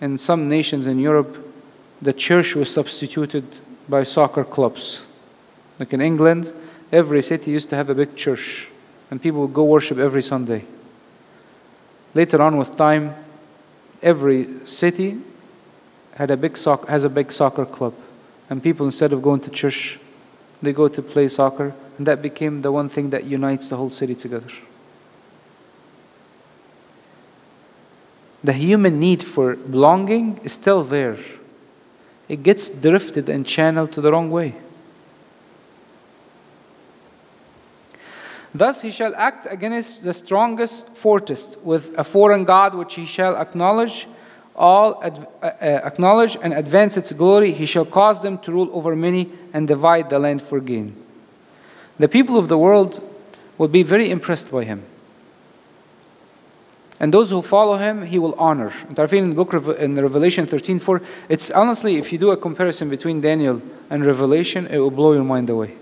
[0.00, 1.45] in some nations in Europe,
[2.00, 3.44] the church was substituted
[3.88, 5.06] by soccer clubs.
[5.78, 6.52] Like in England,
[6.92, 8.68] every city used to have a big church,
[9.10, 10.64] and people would go worship every Sunday.
[12.14, 13.14] Later on, with time,
[14.02, 15.18] every city
[16.14, 17.94] had a big soc- has a big soccer club,
[18.48, 19.98] and people instead of going to church,
[20.62, 23.90] they go to play soccer, and that became the one thing that unites the whole
[23.90, 24.52] city together.
[28.42, 31.18] The human need for belonging is still there.
[32.28, 34.54] It gets drifted and channeled to the wrong way.
[38.54, 43.36] Thus he shall act against the strongest fortress with a foreign god which he shall
[43.36, 44.06] acknowledge
[44.54, 45.10] all uh,
[45.42, 47.52] uh, acknowledge and advance its glory.
[47.52, 50.96] He shall cause them to rule over many and divide the land for gain.
[51.98, 53.02] The people of the world
[53.58, 54.82] will be very impressed by him
[56.98, 58.72] and those who follow him, he will honor.
[58.88, 62.88] And in the book in Revelation 13 4, it's honestly, if you do a comparison
[62.88, 65.76] between Daniel and Revelation, it will blow your mind away.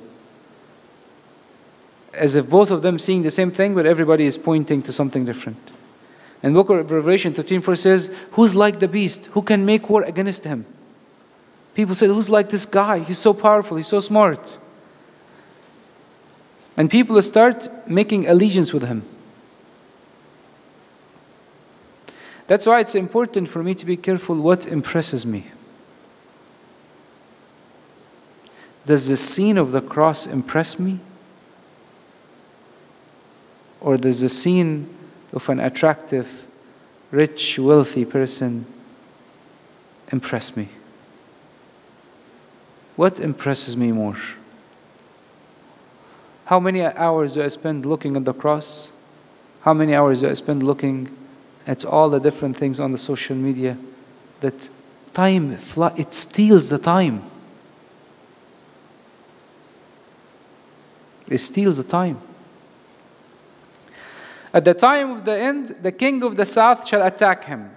[2.12, 5.24] As if both of them seeing the same thing, but everybody is pointing to something
[5.24, 5.70] different.
[6.42, 9.26] And book of Revelation 13 4 says, Who's like the beast?
[9.26, 10.66] Who can make war against him?
[11.74, 12.98] People said, Who's like this guy?
[12.98, 14.58] He's so powerful, he's so smart.
[16.76, 19.04] And people start making allegiance with him.
[22.46, 25.46] That's why it's important for me to be careful what impresses me.
[28.86, 30.98] Does the scene of the cross impress me?
[33.80, 34.88] Or does the scene
[35.32, 36.46] of an attractive,
[37.10, 38.66] rich, wealthy person
[40.12, 40.68] impress me?
[42.96, 44.16] What impresses me more?
[46.46, 48.92] How many hours do I spend looking at the cross?
[49.62, 51.08] How many hours do I spend looking
[51.66, 53.76] at all the different things on the social media
[54.40, 54.68] that
[55.14, 57.22] time it steals the time.
[61.28, 62.20] It steals the time.
[64.52, 67.70] At the time of the end the king of the south shall attack him.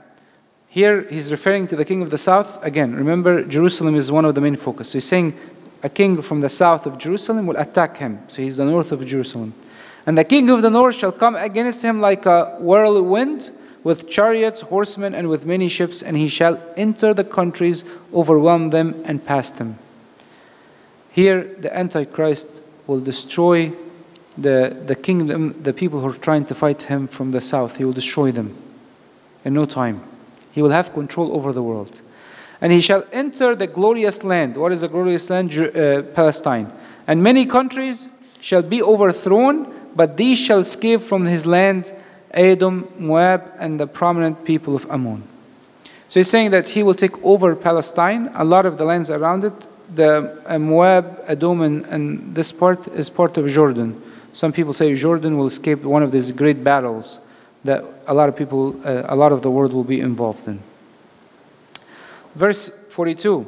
[0.68, 2.62] Here he's referring to the king of the south.
[2.64, 4.90] Again remember jerusalem is one of the main focus.
[4.90, 5.34] So he's saying
[5.84, 8.20] a king from the south of jerusalem will attack him.
[8.28, 9.54] So he's the north of jerusalem.
[10.06, 13.52] And the king of the north shall come against him like a whirlwind
[13.88, 19.02] with chariots, horsemen, and with many ships, and he shall enter the countries, overwhelm them,
[19.06, 19.80] and pass them.
[21.10, 23.72] Here, the Antichrist will destroy
[24.38, 27.78] the, the kingdom, the people who are trying to fight him from the south.
[27.78, 28.58] He will destroy them
[29.46, 30.04] in no time.
[30.52, 32.02] He will have control over the world.
[32.60, 34.58] And he shall enter the glorious land.
[34.58, 35.58] What is the glorious land?
[35.58, 36.74] Uh, Palestine.
[37.08, 38.10] And many countries
[38.42, 41.94] shall be overthrown, but these shall escape from his land
[42.32, 45.24] Edom, Moab, and the prominent people of Ammon.
[46.08, 49.44] So he's saying that he will take over Palestine, a lot of the lands around
[49.44, 49.54] it.
[49.94, 54.02] The uh, Moab, Edom, and, and this part is part of Jordan.
[54.34, 57.20] Some people say Jordan will escape one of these great battles
[57.64, 60.60] that a lot of people, uh, a lot of the world will be involved in.
[62.36, 63.46] Verse 42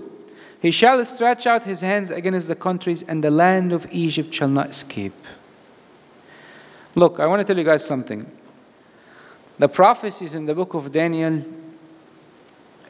[0.61, 4.49] He shall stretch out his hands against the countries, and the land of Egypt shall
[4.49, 5.13] not escape.
[6.95, 8.29] Look, I want to tell you guys something.
[9.59, 11.43] The prophecies in the book of Daniel,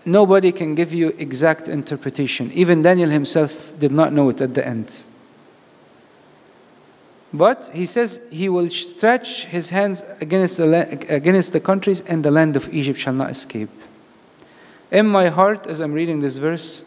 [0.06, 2.52] nobody can give you exact interpretation.
[2.54, 5.04] Even Daniel himself did not know it at the end.
[7.34, 12.32] But he says he will stretch his hands against the, against the countries, and the
[12.32, 13.70] land of Egypt shall not escape.
[14.92, 16.86] In my heart, as I'm reading this verse,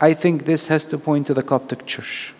[0.00, 2.34] I think this has to point to the Coptic church.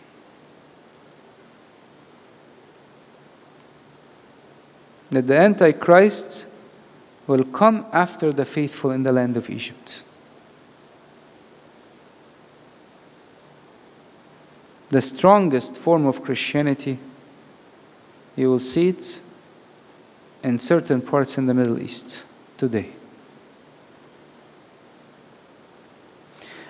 [5.13, 6.47] That the Antichrist
[7.27, 10.03] will come after the faithful in the land of Egypt.
[14.89, 16.99] The strongest form of Christianity,
[18.37, 19.21] you will see it
[20.43, 22.25] in certain parts in the Middle East
[22.57, 22.89] today.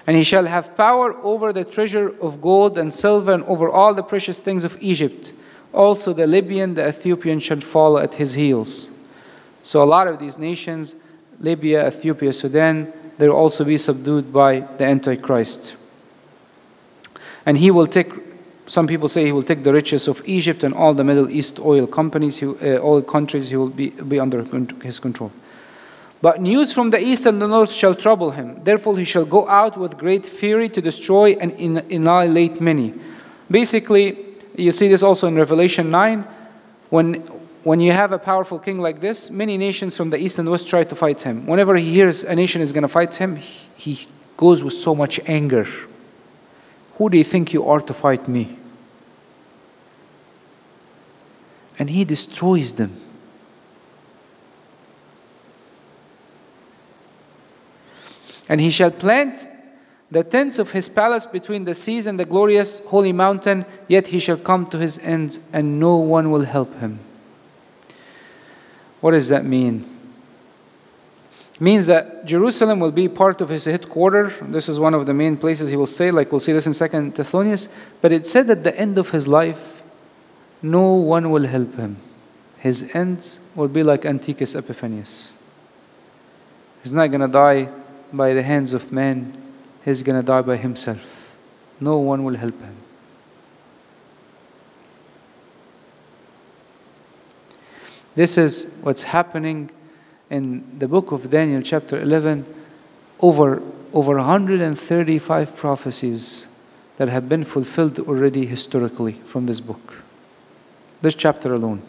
[0.05, 3.95] And he shall have power over the treasure of gold and silver and over all
[3.95, 5.33] the precious things of Egypt.
[5.73, 8.91] Also, the Libyan, the Ethiopian shall follow at his heels.
[9.63, 10.97] So, a lot of these nations,
[11.39, 15.77] Libya, Ethiopia, Sudan, they will also be subdued by the Antichrist.
[17.47, 18.11] And he will take,
[18.67, 21.59] some people say he will take the riches of Egypt and all the Middle East
[21.59, 24.45] oil companies, he, uh, oil countries, he will be, be under
[24.83, 25.33] his control.
[26.21, 28.63] But news from the east and the north shall trouble him.
[28.63, 32.95] Therefore, he shall go out with great fury to destroy and annihilate many.
[33.51, 34.17] Basically,
[34.57, 36.27] you see this also in Revelation 9.
[36.91, 37.15] When,
[37.65, 40.69] when you have a powerful king like this, many nations from the east and west
[40.69, 41.47] try to fight him.
[41.47, 43.37] Whenever he hears a nation is going to fight him,
[43.77, 45.67] he goes with so much anger.
[46.97, 48.59] Who do you think you are to fight me?
[51.79, 53.01] And he destroys them.
[58.49, 59.49] And he shall plant
[60.13, 64.19] the tents of his palace between the seas and the glorious holy mountain, yet he
[64.19, 66.99] shall come to his end, and no one will help him.
[69.01, 69.89] What does that mean?
[71.55, 74.35] It means that Jerusalem will be part of his headquarters.
[74.43, 76.75] This is one of the main places he will stay, like we'll see this in
[76.75, 77.71] Second Thessalonians.
[78.03, 79.83] But it said at the end of his life,
[80.61, 81.97] no one will help him.
[82.59, 85.39] His end will be like Antiochus Epiphanes.
[86.83, 87.71] He's not going to die
[88.13, 89.42] by the hands of men,
[89.85, 91.37] he's going to die by himself.
[91.81, 92.77] No one will help him.
[98.15, 99.71] This is what's happening
[100.29, 102.45] in the book of Daniel, chapter 11.
[103.21, 103.63] Over,
[103.93, 106.49] over 135 prophecies
[106.97, 110.03] that have been fulfilled already historically from this book.
[111.01, 111.83] This chapter alone.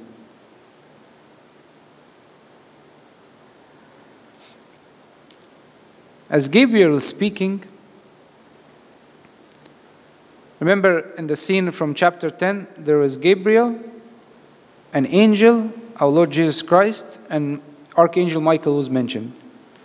[6.29, 7.63] As Gabriel is speaking,
[10.63, 13.79] remember in the scene from chapter 10, there was Gabriel,
[14.93, 17.61] an angel, our Lord Jesus Christ, and
[17.95, 19.33] Archangel Michael was mentioned.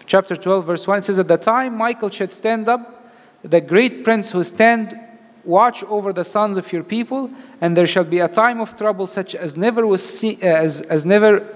[0.06, 3.12] Chapter 12, verse 1, it says, At the time Michael should stand up,
[3.42, 4.98] the great prince who stand
[5.44, 9.06] watch over the sons of your people, and there shall be a time of trouble
[9.06, 11.54] such as never was seen, uh, as, as never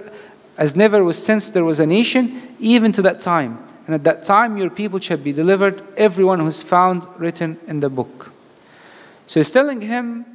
[0.59, 4.23] as never was since there was a nation, even to that time and at that
[4.23, 8.32] time your people shall be delivered, everyone who is found written in the book.
[9.33, 10.27] So he's telling him,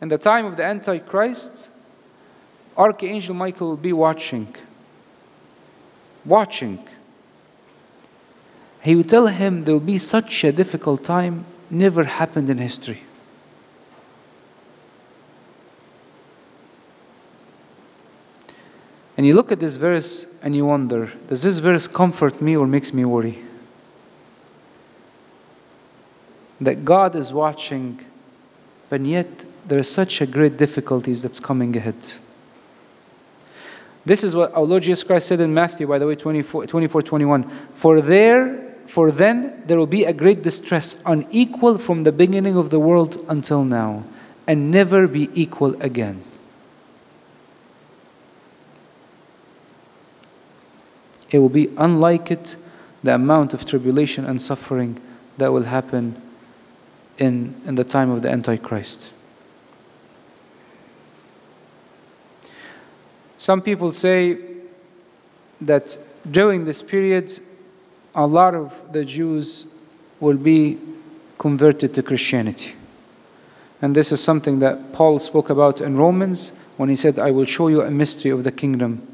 [0.00, 1.70] in the time of the Antichrist,
[2.76, 4.54] Archangel Michael will be watching.
[6.24, 6.78] Watching.
[8.80, 13.02] He will tell him there will be such a difficult time, never happened in history.
[19.16, 22.68] And you look at this verse and you wonder does this verse comfort me or
[22.68, 23.40] makes me worry?
[26.60, 28.04] That God is watching,
[28.88, 31.96] but yet there is such a great difficulties that's coming ahead.
[34.04, 37.02] This is what our Lord Jesus Christ said in Matthew, by the way, 24, 24
[37.02, 37.44] 21.
[37.74, 42.70] For there, for then there will be a great distress, unequal from the beginning of
[42.70, 44.04] the world until now,
[44.46, 46.22] and never be equal again.
[51.30, 52.56] It will be unlike it,
[53.02, 54.98] the amount of tribulation and suffering
[55.36, 56.20] that will happen
[57.18, 59.12] in, in the time of the Antichrist.
[63.36, 64.38] Some people say
[65.60, 65.96] that
[66.28, 67.38] during this period,
[68.14, 69.66] a lot of the Jews
[70.20, 70.78] will be
[71.38, 72.74] converted to Christianity.
[73.80, 77.44] And this is something that Paul spoke about in Romans when he said, I will
[77.44, 79.06] show you a mystery of the kingdom.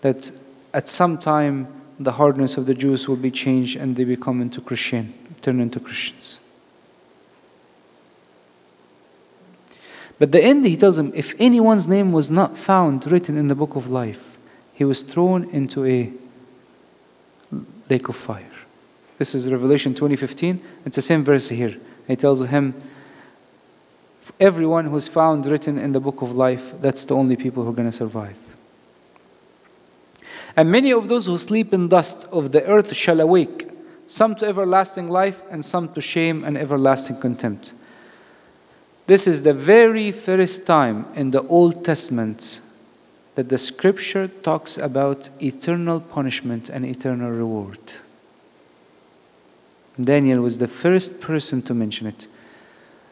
[0.00, 0.32] That
[0.72, 1.68] at some time
[1.98, 5.12] the hardness of the Jews will be changed and they become into Christian,
[5.42, 6.39] turn into Christians.
[10.20, 13.54] But the end, he tells him, if anyone's name was not found written in the
[13.54, 14.36] book of life,
[14.74, 16.12] he was thrown into a
[17.88, 18.44] lake of fire.
[19.16, 20.60] This is Revelation 20:15.
[20.84, 21.74] It's the same verse here.
[22.06, 22.74] He tells him,
[24.38, 27.74] everyone who's found written in the book of life, that's the only people who are
[27.74, 28.36] going to survive.
[30.54, 33.70] And many of those who sleep in dust of the earth shall awake,
[34.06, 37.72] some to everlasting life, and some to shame and everlasting contempt.
[39.10, 42.60] This is the very first time in the Old Testament
[43.34, 47.80] that the scripture talks about eternal punishment and eternal reward.
[50.00, 52.28] Daniel was the first person to mention it.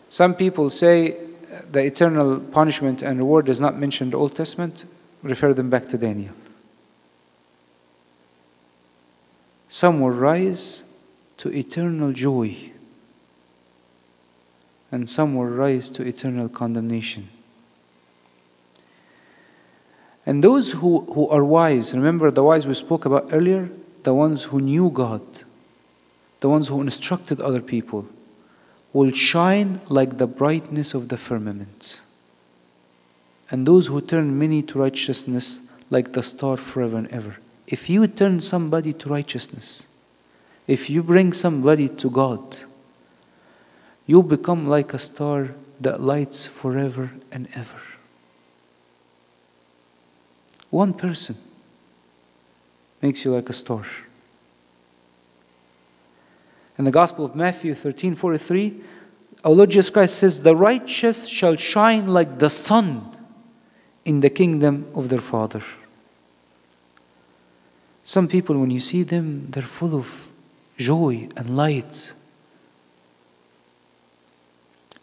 [0.08, 1.16] Some people say
[1.72, 4.84] the eternal punishment and reward is not mentioned in the Old Testament.
[5.24, 6.32] Refer them back to Daniel.
[9.68, 10.84] Some will rise
[11.38, 12.70] to eternal joy,
[14.90, 17.28] and some will rise to eternal condemnation.
[20.24, 23.70] And those who, who are wise, remember the wise we spoke about earlier?
[24.02, 25.22] The ones who knew God,
[26.40, 28.06] the ones who instructed other people,
[28.92, 32.00] will shine like the brightness of the firmament.
[33.50, 37.36] And those who turn many to righteousness like the star forever and ever.
[37.66, 39.86] If you turn somebody to righteousness,
[40.66, 42.58] if you bring somebody to God,
[44.08, 47.80] you become like a star that lights forever and ever.
[50.70, 51.36] One person
[53.02, 53.84] makes you like a star.
[56.78, 58.80] In the Gospel of Matthew 13 43,
[59.44, 63.14] our Lord Jesus Christ says, The righteous shall shine like the sun
[64.04, 65.62] in the kingdom of their Father.
[68.04, 70.30] Some people, when you see them, they're full of
[70.78, 72.14] joy and light.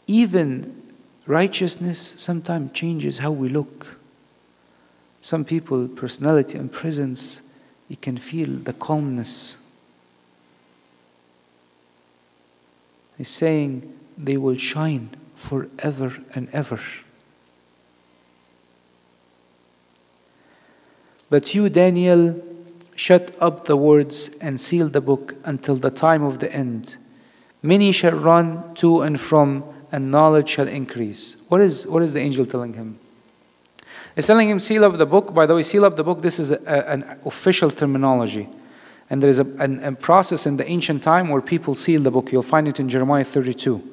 [0.08, 0.82] Even
[1.26, 3.98] righteousness sometimes changes how we look.
[5.22, 7.42] Some people, personality and presence,
[7.90, 9.58] you can feel the calmness.
[13.18, 16.80] He's saying they will shine forever and ever.
[21.30, 22.42] But you, Daniel,
[22.96, 26.98] shut up the words and seal the book until the time of the end.
[27.62, 31.38] Many shall run to and from, and knowledge shall increase.
[31.50, 33.00] What is, what is the angel telling him?
[34.16, 35.34] He's telling him, seal up the book.
[35.34, 38.48] By the way, seal up the book, this is a, an official terminology.
[39.10, 42.12] And there is a, an, a process in the ancient time where people seal the
[42.12, 42.32] book.
[42.32, 43.84] You'll find it in Jeremiah 32.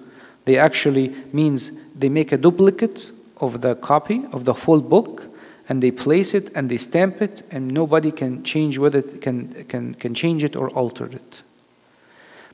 [0.45, 5.29] They actually means they make a duplicate of the copy of the full book
[5.69, 9.65] and they place it and they stamp it and nobody can change with it can,
[9.65, 11.43] can, can change it or alter it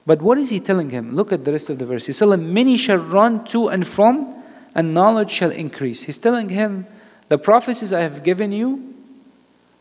[0.08, 1.14] but what is he telling him?
[1.14, 2.06] Look at the rest of the verse.
[2.06, 4.42] He's telling many shall run to and from
[4.74, 6.04] and knowledge shall increase.
[6.04, 6.86] He's telling him
[7.28, 8.94] the prophecies i have given you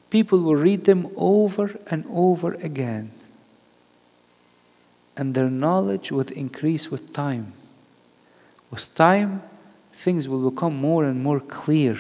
[0.09, 3.11] people will read them over and over again.
[5.15, 7.53] And their knowledge would increase with time.
[8.69, 9.43] With time
[9.93, 11.97] things will become more and more clear.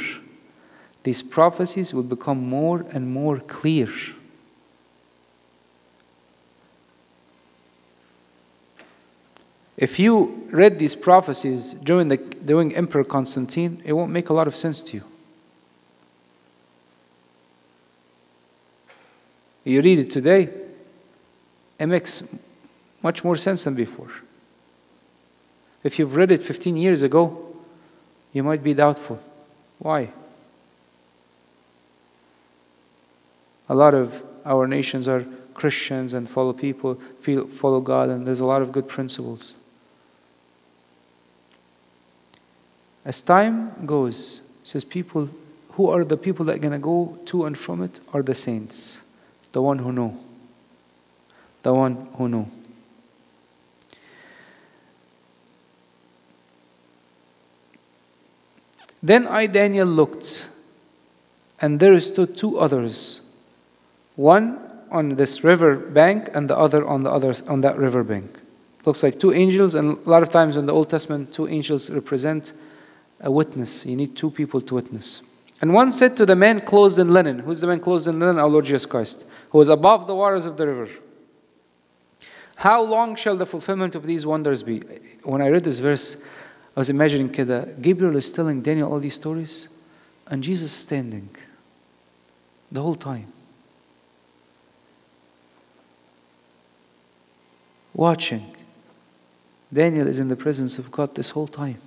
[1.03, 3.87] These prophecies will become more and more clear.
[9.77, 14.47] If you read these prophecies during, the, during Emperor Constantine, it won't make a lot
[14.47, 15.03] of sense to you.
[19.63, 20.49] You read it today,
[21.77, 22.35] it makes
[23.03, 24.09] much more sense than before.
[25.83, 27.53] If you've read it 15 years ago,
[28.33, 29.21] you might be doubtful.
[29.77, 30.09] Why?
[33.69, 36.95] A lot of our nations are Christians and follow people,
[37.49, 39.55] follow God, and there's a lot of good principles.
[43.07, 45.29] As time goes, says people,
[45.71, 48.35] who are the people that are going to go to and from it are the
[48.35, 49.01] saints,
[49.53, 50.19] the one who know.
[51.63, 52.51] The one who know.
[59.01, 60.49] Then I, Daniel, looked,
[61.61, 63.21] and there stood two others
[64.17, 64.59] one
[64.91, 68.37] on this river bank and the other on the other on that river bank.
[68.83, 71.89] Looks like two angels, and a lot of times in the Old Testament, two angels
[71.89, 72.51] represent
[73.19, 73.85] a witness.
[73.85, 75.21] You need two people to witness.
[75.61, 78.37] And one said to the man clothed in linen, Who's the man clothed in linen?
[78.37, 80.89] Our Lord Jesus Christ, who was above the waters of the river.
[82.57, 84.79] How long shall the fulfillment of these wonders be?
[85.23, 86.25] When I read this verse,
[86.75, 87.63] I was imagining Kida.
[87.63, 89.69] Uh, Gabriel is telling Daniel all these stories,
[90.27, 91.29] and Jesus standing
[92.71, 93.31] the whole time.
[97.97, 98.55] watching.
[99.73, 101.81] Daniel is in the presence of God this whole time.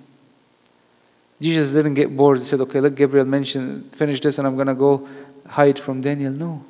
[1.41, 4.67] Jesus didn't get bored and said, Okay, let Gabriel mention, finish this, and I'm going
[4.67, 5.09] to go
[5.47, 6.31] hide from Daniel.
[6.31, 6.63] No.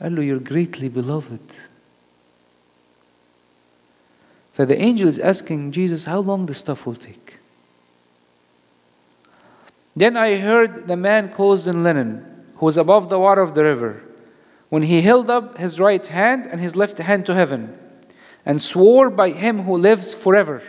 [0.00, 1.40] Allah, you're greatly beloved.
[4.52, 7.38] So the angel is asking Jesus how long the stuff will take.
[9.96, 13.62] Then I heard the man clothed in linen, who was above the water of the
[13.62, 14.02] river
[14.68, 17.78] when he held up his right hand and his left hand to heaven
[18.44, 20.62] and swore by him who lives forever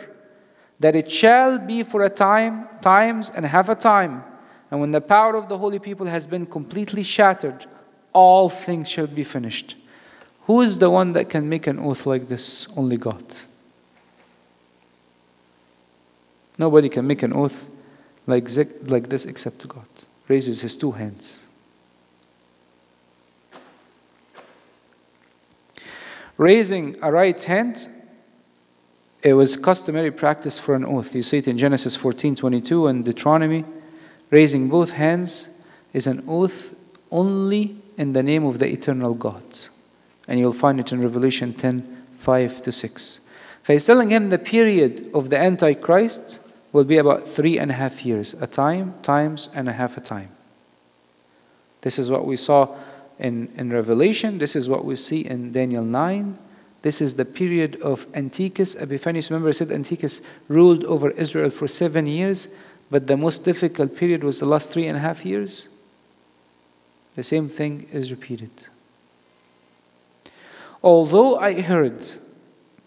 [0.80, 4.24] that it shall be for a time, times, and half a time.
[4.70, 7.66] And when the power of the holy people has been completely shattered,
[8.12, 9.76] all things shall be finished.
[10.48, 12.68] Who is the one that can make an oath like this?
[12.76, 13.24] Only God.
[16.58, 17.68] Nobody can make an oath
[18.28, 19.86] like, this except God.
[20.28, 21.45] Raises his two hands.
[26.38, 27.88] Raising a right hand,
[29.24, 31.16] it was customary practice for an oath.
[31.16, 33.66] You see it in Genesis 14 22 and Deuteronomy.
[34.30, 36.76] Raising both hands is an oath
[37.12, 39.44] only in the name of the eternal God.
[40.28, 43.20] And you'll find it in Revelation 10 5 to 6.
[43.64, 46.40] So he's telling him the period of the Antichrist
[46.72, 50.02] will be about three and a half years, a time, times, and a half a
[50.02, 50.30] time.
[51.82, 52.76] This is what we saw
[53.20, 54.38] in, in Revelation.
[54.38, 56.38] This is what we see in Daniel 9.
[56.82, 59.32] This is the period of Antiochus Epiphanes.
[59.32, 62.56] Remember, I said Antiochus ruled over Israel for seven years,
[62.92, 65.68] but the most difficult period was the last three and a half years.
[67.16, 68.52] The same thing is repeated.
[70.84, 72.06] Although I heard,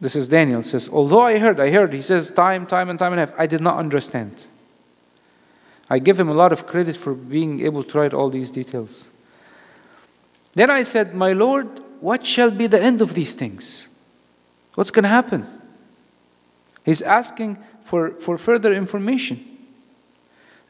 [0.00, 3.12] this is Daniel says, although I heard, I heard, he says time, time, and time
[3.12, 4.46] and a half, I did not understand.
[5.90, 9.08] I give him a lot of credit for being able to write all these details.
[10.54, 11.68] Then I said, My Lord,
[12.00, 13.88] what shall be the end of these things?
[14.74, 15.46] What's going to happen?
[16.84, 19.44] He's asking for, for further information.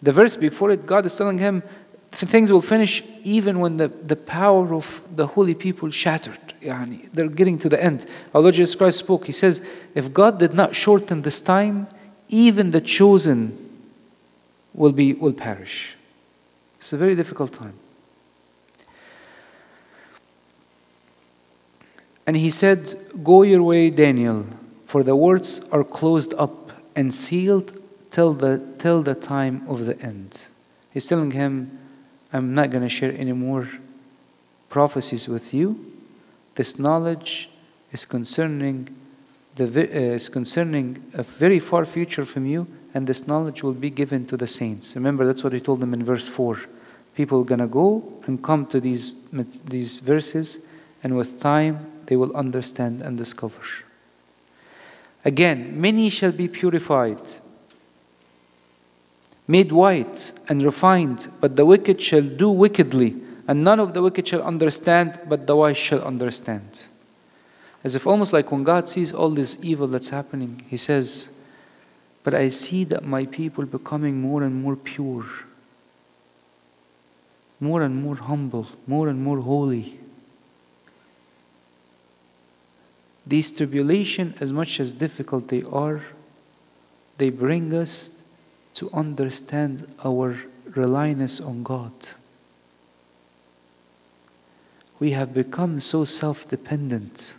[0.03, 1.63] The verse before it, God is telling him
[2.11, 6.39] things will finish even when the, the power of the holy people shattered.
[6.63, 8.07] Yani, they're getting to the end.
[8.35, 9.27] Our Lord Jesus Christ spoke.
[9.27, 11.87] He says, If God did not shorten this time,
[12.29, 13.57] even the chosen
[14.75, 15.97] will, be, will perish.
[16.79, 17.75] It's a very difficult time.
[22.29, 24.45] And he said, Go your way, Daniel,
[24.85, 29.99] for the words are closed up and sealed till the, till the time of the
[30.03, 30.49] end.
[30.93, 31.79] He's telling him,
[32.31, 33.71] I'm not going to share any more
[34.69, 35.83] prophecies with you.
[36.55, 37.49] This knowledge
[37.93, 38.95] is concerning,
[39.55, 43.89] the, uh, is concerning a very far future from you, and this knowledge will be
[43.89, 44.95] given to the saints.
[44.95, 46.61] Remember, that's what he told them in verse 4.
[47.17, 49.17] People are going to go and come to these,
[49.65, 50.69] these verses,
[51.03, 53.63] and with time, they will understand and discover.
[55.25, 57.21] Again, many shall be purified,
[59.47, 63.15] made white and refined, but the wicked shall do wickedly,
[63.47, 66.87] and none of the wicked shall understand, but the wise shall understand.
[67.85, 71.39] As if almost like when God sees all this evil that's happening, He says,
[72.25, 75.27] But I see that my people becoming more and more pure,
[77.61, 79.98] more and more humble, more and more holy.
[83.29, 86.03] These tribulation, as much as difficult they are,
[87.19, 88.23] they bring us
[88.75, 90.39] to understand our
[90.75, 91.93] reliance on God.
[94.99, 97.35] We have become so self dependent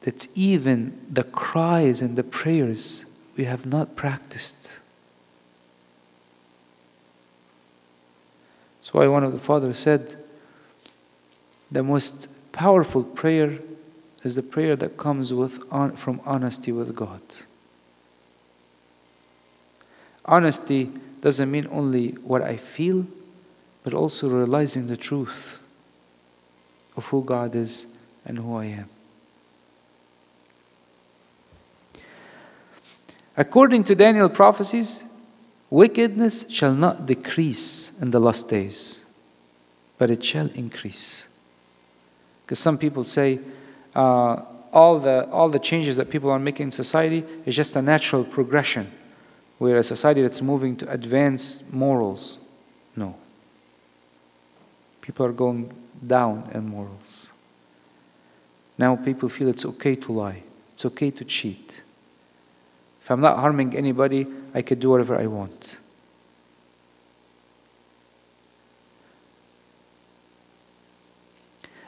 [0.00, 3.04] that even the cries and the prayers
[3.36, 4.78] we have not practiced.
[8.78, 10.16] That's why one of the fathers said,
[11.70, 13.58] the most powerful prayer
[14.22, 15.64] is the prayer that comes with,
[15.96, 17.22] from honesty with God.
[20.24, 20.90] Honesty
[21.20, 23.06] doesn't mean only what I feel,
[23.82, 25.58] but also realizing the truth
[26.96, 27.86] of who God is
[28.24, 28.88] and who I am.
[33.36, 35.04] According to Daniel prophecies,
[35.70, 39.06] wickedness shall not decrease in the last days,
[39.96, 41.28] but it shall increase.
[42.44, 43.38] Because some people say,
[44.00, 44.42] uh,
[44.72, 48.24] all, the, all the changes that people are making in society is just a natural
[48.24, 48.90] progression.
[49.58, 52.38] We're a society that's moving to advanced morals.
[52.96, 53.14] No.
[55.02, 55.70] People are going
[56.06, 57.30] down in morals.
[58.78, 60.42] Now people feel it's okay to lie,
[60.72, 61.82] it's okay to cheat.
[63.02, 65.76] If I'm not harming anybody, I could do whatever I want.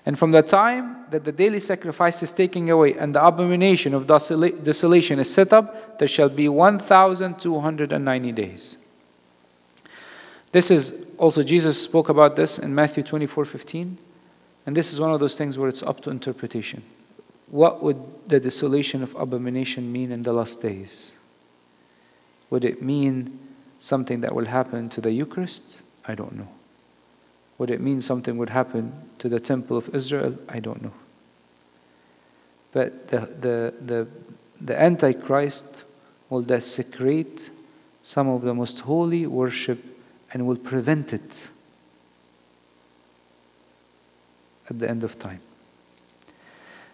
[0.05, 4.07] And from the time that the daily sacrifice is taken away and the abomination of
[4.07, 8.79] desolation is set up, there shall be 1,290 days.
[10.51, 13.99] This is also, Jesus spoke about this in Matthew 24 15.
[14.67, 16.83] And this is one of those things where it's up to interpretation.
[17.49, 21.17] What would the desolation of abomination mean in the last days?
[22.51, 23.39] Would it mean
[23.79, 25.83] something that will happen to the Eucharist?
[26.07, 26.49] I don't know.
[27.59, 30.37] Would it mean something would happen to the temple of Israel?
[30.49, 30.93] I don't know.
[32.73, 34.09] But the, the, the,
[34.61, 35.85] the Antichrist
[36.31, 37.51] will desecrate
[38.03, 39.85] some of the most holy worship
[40.33, 41.49] and will prevent it
[44.69, 45.41] at the end of time.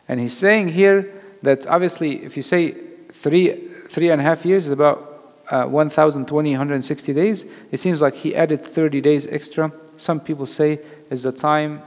[0.08, 2.72] And he's saying here that obviously, if you say
[3.12, 3.52] three,
[3.88, 5.04] three and a half years is about
[5.50, 9.72] uh, 1,020, 160 days, it seems like he added 30 days extra.
[9.98, 10.80] Some people say
[11.10, 11.82] is the time,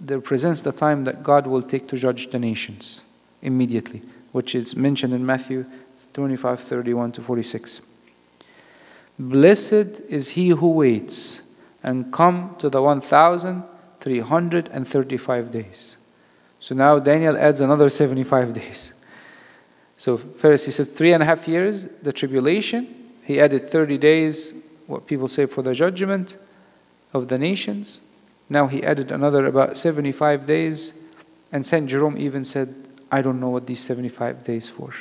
[0.00, 3.04] that represents the time that God will take to judge the nations
[3.42, 4.00] immediately,
[4.32, 5.66] which is mentioned in Matthew
[6.14, 7.82] 25, 31 to 46.
[9.18, 15.96] Blessed is he who waits and come to the 1,335 days.
[16.58, 18.94] So now Daniel adds another 75 days.
[19.96, 22.88] So first he says three and a half years, the tribulation.
[23.22, 24.54] He added 30 days,
[24.86, 26.38] what people say for the judgment
[27.12, 28.00] of the nations.
[28.48, 31.02] Now he added another about 75 days.
[31.52, 31.88] And St.
[31.88, 32.74] Jerome even said,
[33.10, 34.94] I don't know what these 75 days for.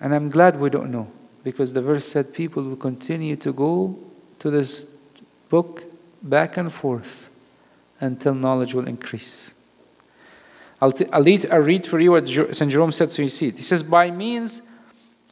[0.00, 1.10] And I'm glad we don't know
[1.42, 3.98] because the verse said people will continue to go
[4.38, 4.98] to this
[5.48, 5.84] book
[6.22, 7.28] back and forth
[8.00, 9.52] until knowledge will increase.
[10.80, 12.70] I'll, t- I'll, read, I'll read for you what St.
[12.70, 13.56] Jerome said so you see it.
[13.56, 14.62] He says, By means,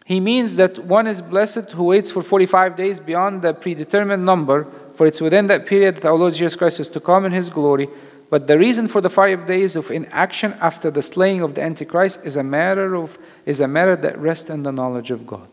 [0.05, 4.67] he means that one is blessed who waits for 45 days beyond the predetermined number,
[4.95, 7.51] for it's within that period that our Lord Jesus Christ is to come in his
[7.51, 7.89] glory.
[8.31, 12.25] But the reason for the five days of inaction after the slaying of the Antichrist
[12.25, 15.49] is a matter of is a matter that rests in the knowledge of God.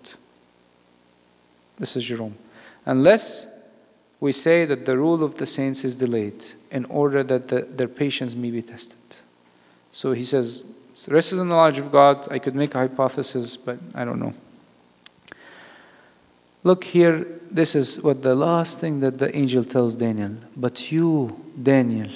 [1.77, 2.37] This is Jerome.
[2.85, 3.59] Unless
[4.19, 7.87] we say that the rule of the saints is delayed in order that the, their
[7.87, 9.17] patience may be tested.
[9.91, 10.63] So he says,
[11.05, 12.27] the rest is the knowledge of God.
[12.31, 14.33] I could make a hypothesis, but I don't know.
[16.63, 20.35] Look here, this is what the last thing that the angel tells Daniel.
[20.55, 22.09] But you, Daniel,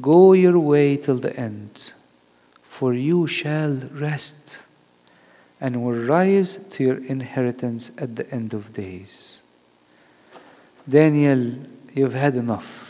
[0.00, 1.92] go your way till the end,
[2.62, 4.62] for you shall rest
[5.60, 9.42] and will rise to your inheritance at the end of days.
[10.88, 11.56] Daniel,
[11.92, 12.87] you've had enough.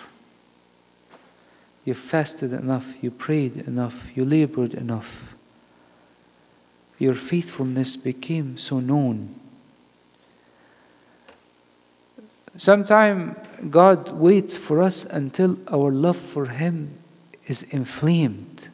[1.88, 5.34] You fasted enough, you prayed enough, you labored enough.
[6.98, 9.34] Your faithfulness became so known.
[12.58, 13.38] Sometimes
[13.70, 16.90] God waits for us until our love for Him
[17.46, 18.68] is inflamed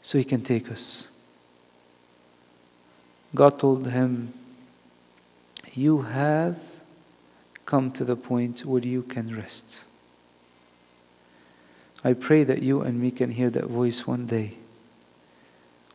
[0.00, 1.10] so He can take us.
[3.34, 4.32] God told him,
[5.72, 6.62] You have
[7.66, 9.86] come to the point where you can rest.
[12.04, 14.58] I pray that you and me can hear that voice one day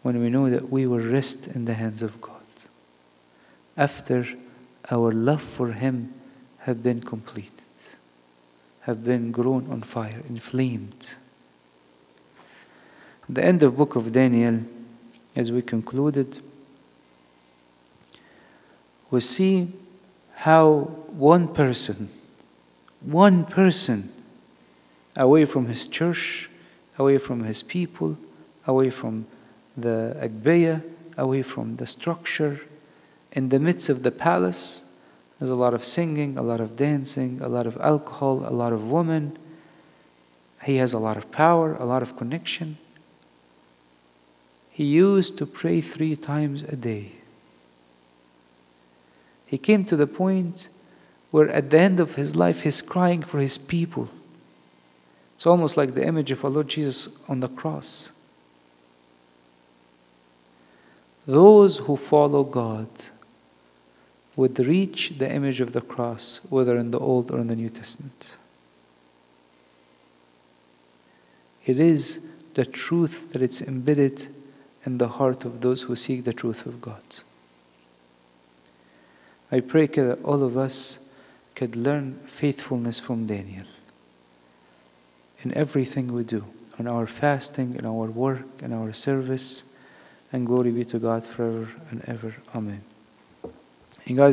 [0.02, 2.34] when we know that we will rest in the hands of God
[3.78, 4.28] after
[4.90, 6.14] our love for Him
[6.60, 7.54] have been completed,
[8.82, 11.16] have been grown on fire, inflamed.
[13.30, 14.62] The end of book of Daniel,
[15.36, 16.40] as we concluded,
[19.12, 19.72] we see
[20.34, 20.72] how
[21.12, 22.10] one person,
[23.02, 24.12] one person,
[25.20, 26.50] away from his church,
[26.98, 28.18] away from his people,
[28.66, 29.28] away from
[29.78, 30.82] the Agbeya,
[31.18, 32.62] away from the structure,
[33.32, 34.92] in the midst of the palace,
[35.38, 38.74] there's a lot of singing, a lot of dancing, a lot of alcohol, a lot
[38.74, 39.38] of women.
[40.64, 42.78] He has a lot of power, a lot of connection.
[44.72, 47.12] He used to pray three times a day.
[49.46, 50.70] He came to the point
[51.32, 54.10] where at the end of his life he's crying for his people.
[55.40, 58.12] It's almost like the image of our Lord Jesus on the cross.
[61.26, 62.90] Those who follow God
[64.36, 67.70] would reach the image of the cross, whether in the Old or in the New
[67.70, 68.36] Testament.
[71.66, 74.28] It is the truth that it's embedded
[74.86, 77.22] in the heart of those who seek the truth of God.
[79.54, 81.10] I pray that all of us
[81.56, 83.64] could learn faithfulness from Daniel
[85.44, 86.46] in everything we do,
[86.78, 89.64] in our fasting, in our work, in our service.
[90.32, 92.36] And glory be to God forever and ever.
[92.54, 92.84] Amen.
[94.06, 94.28] And guys,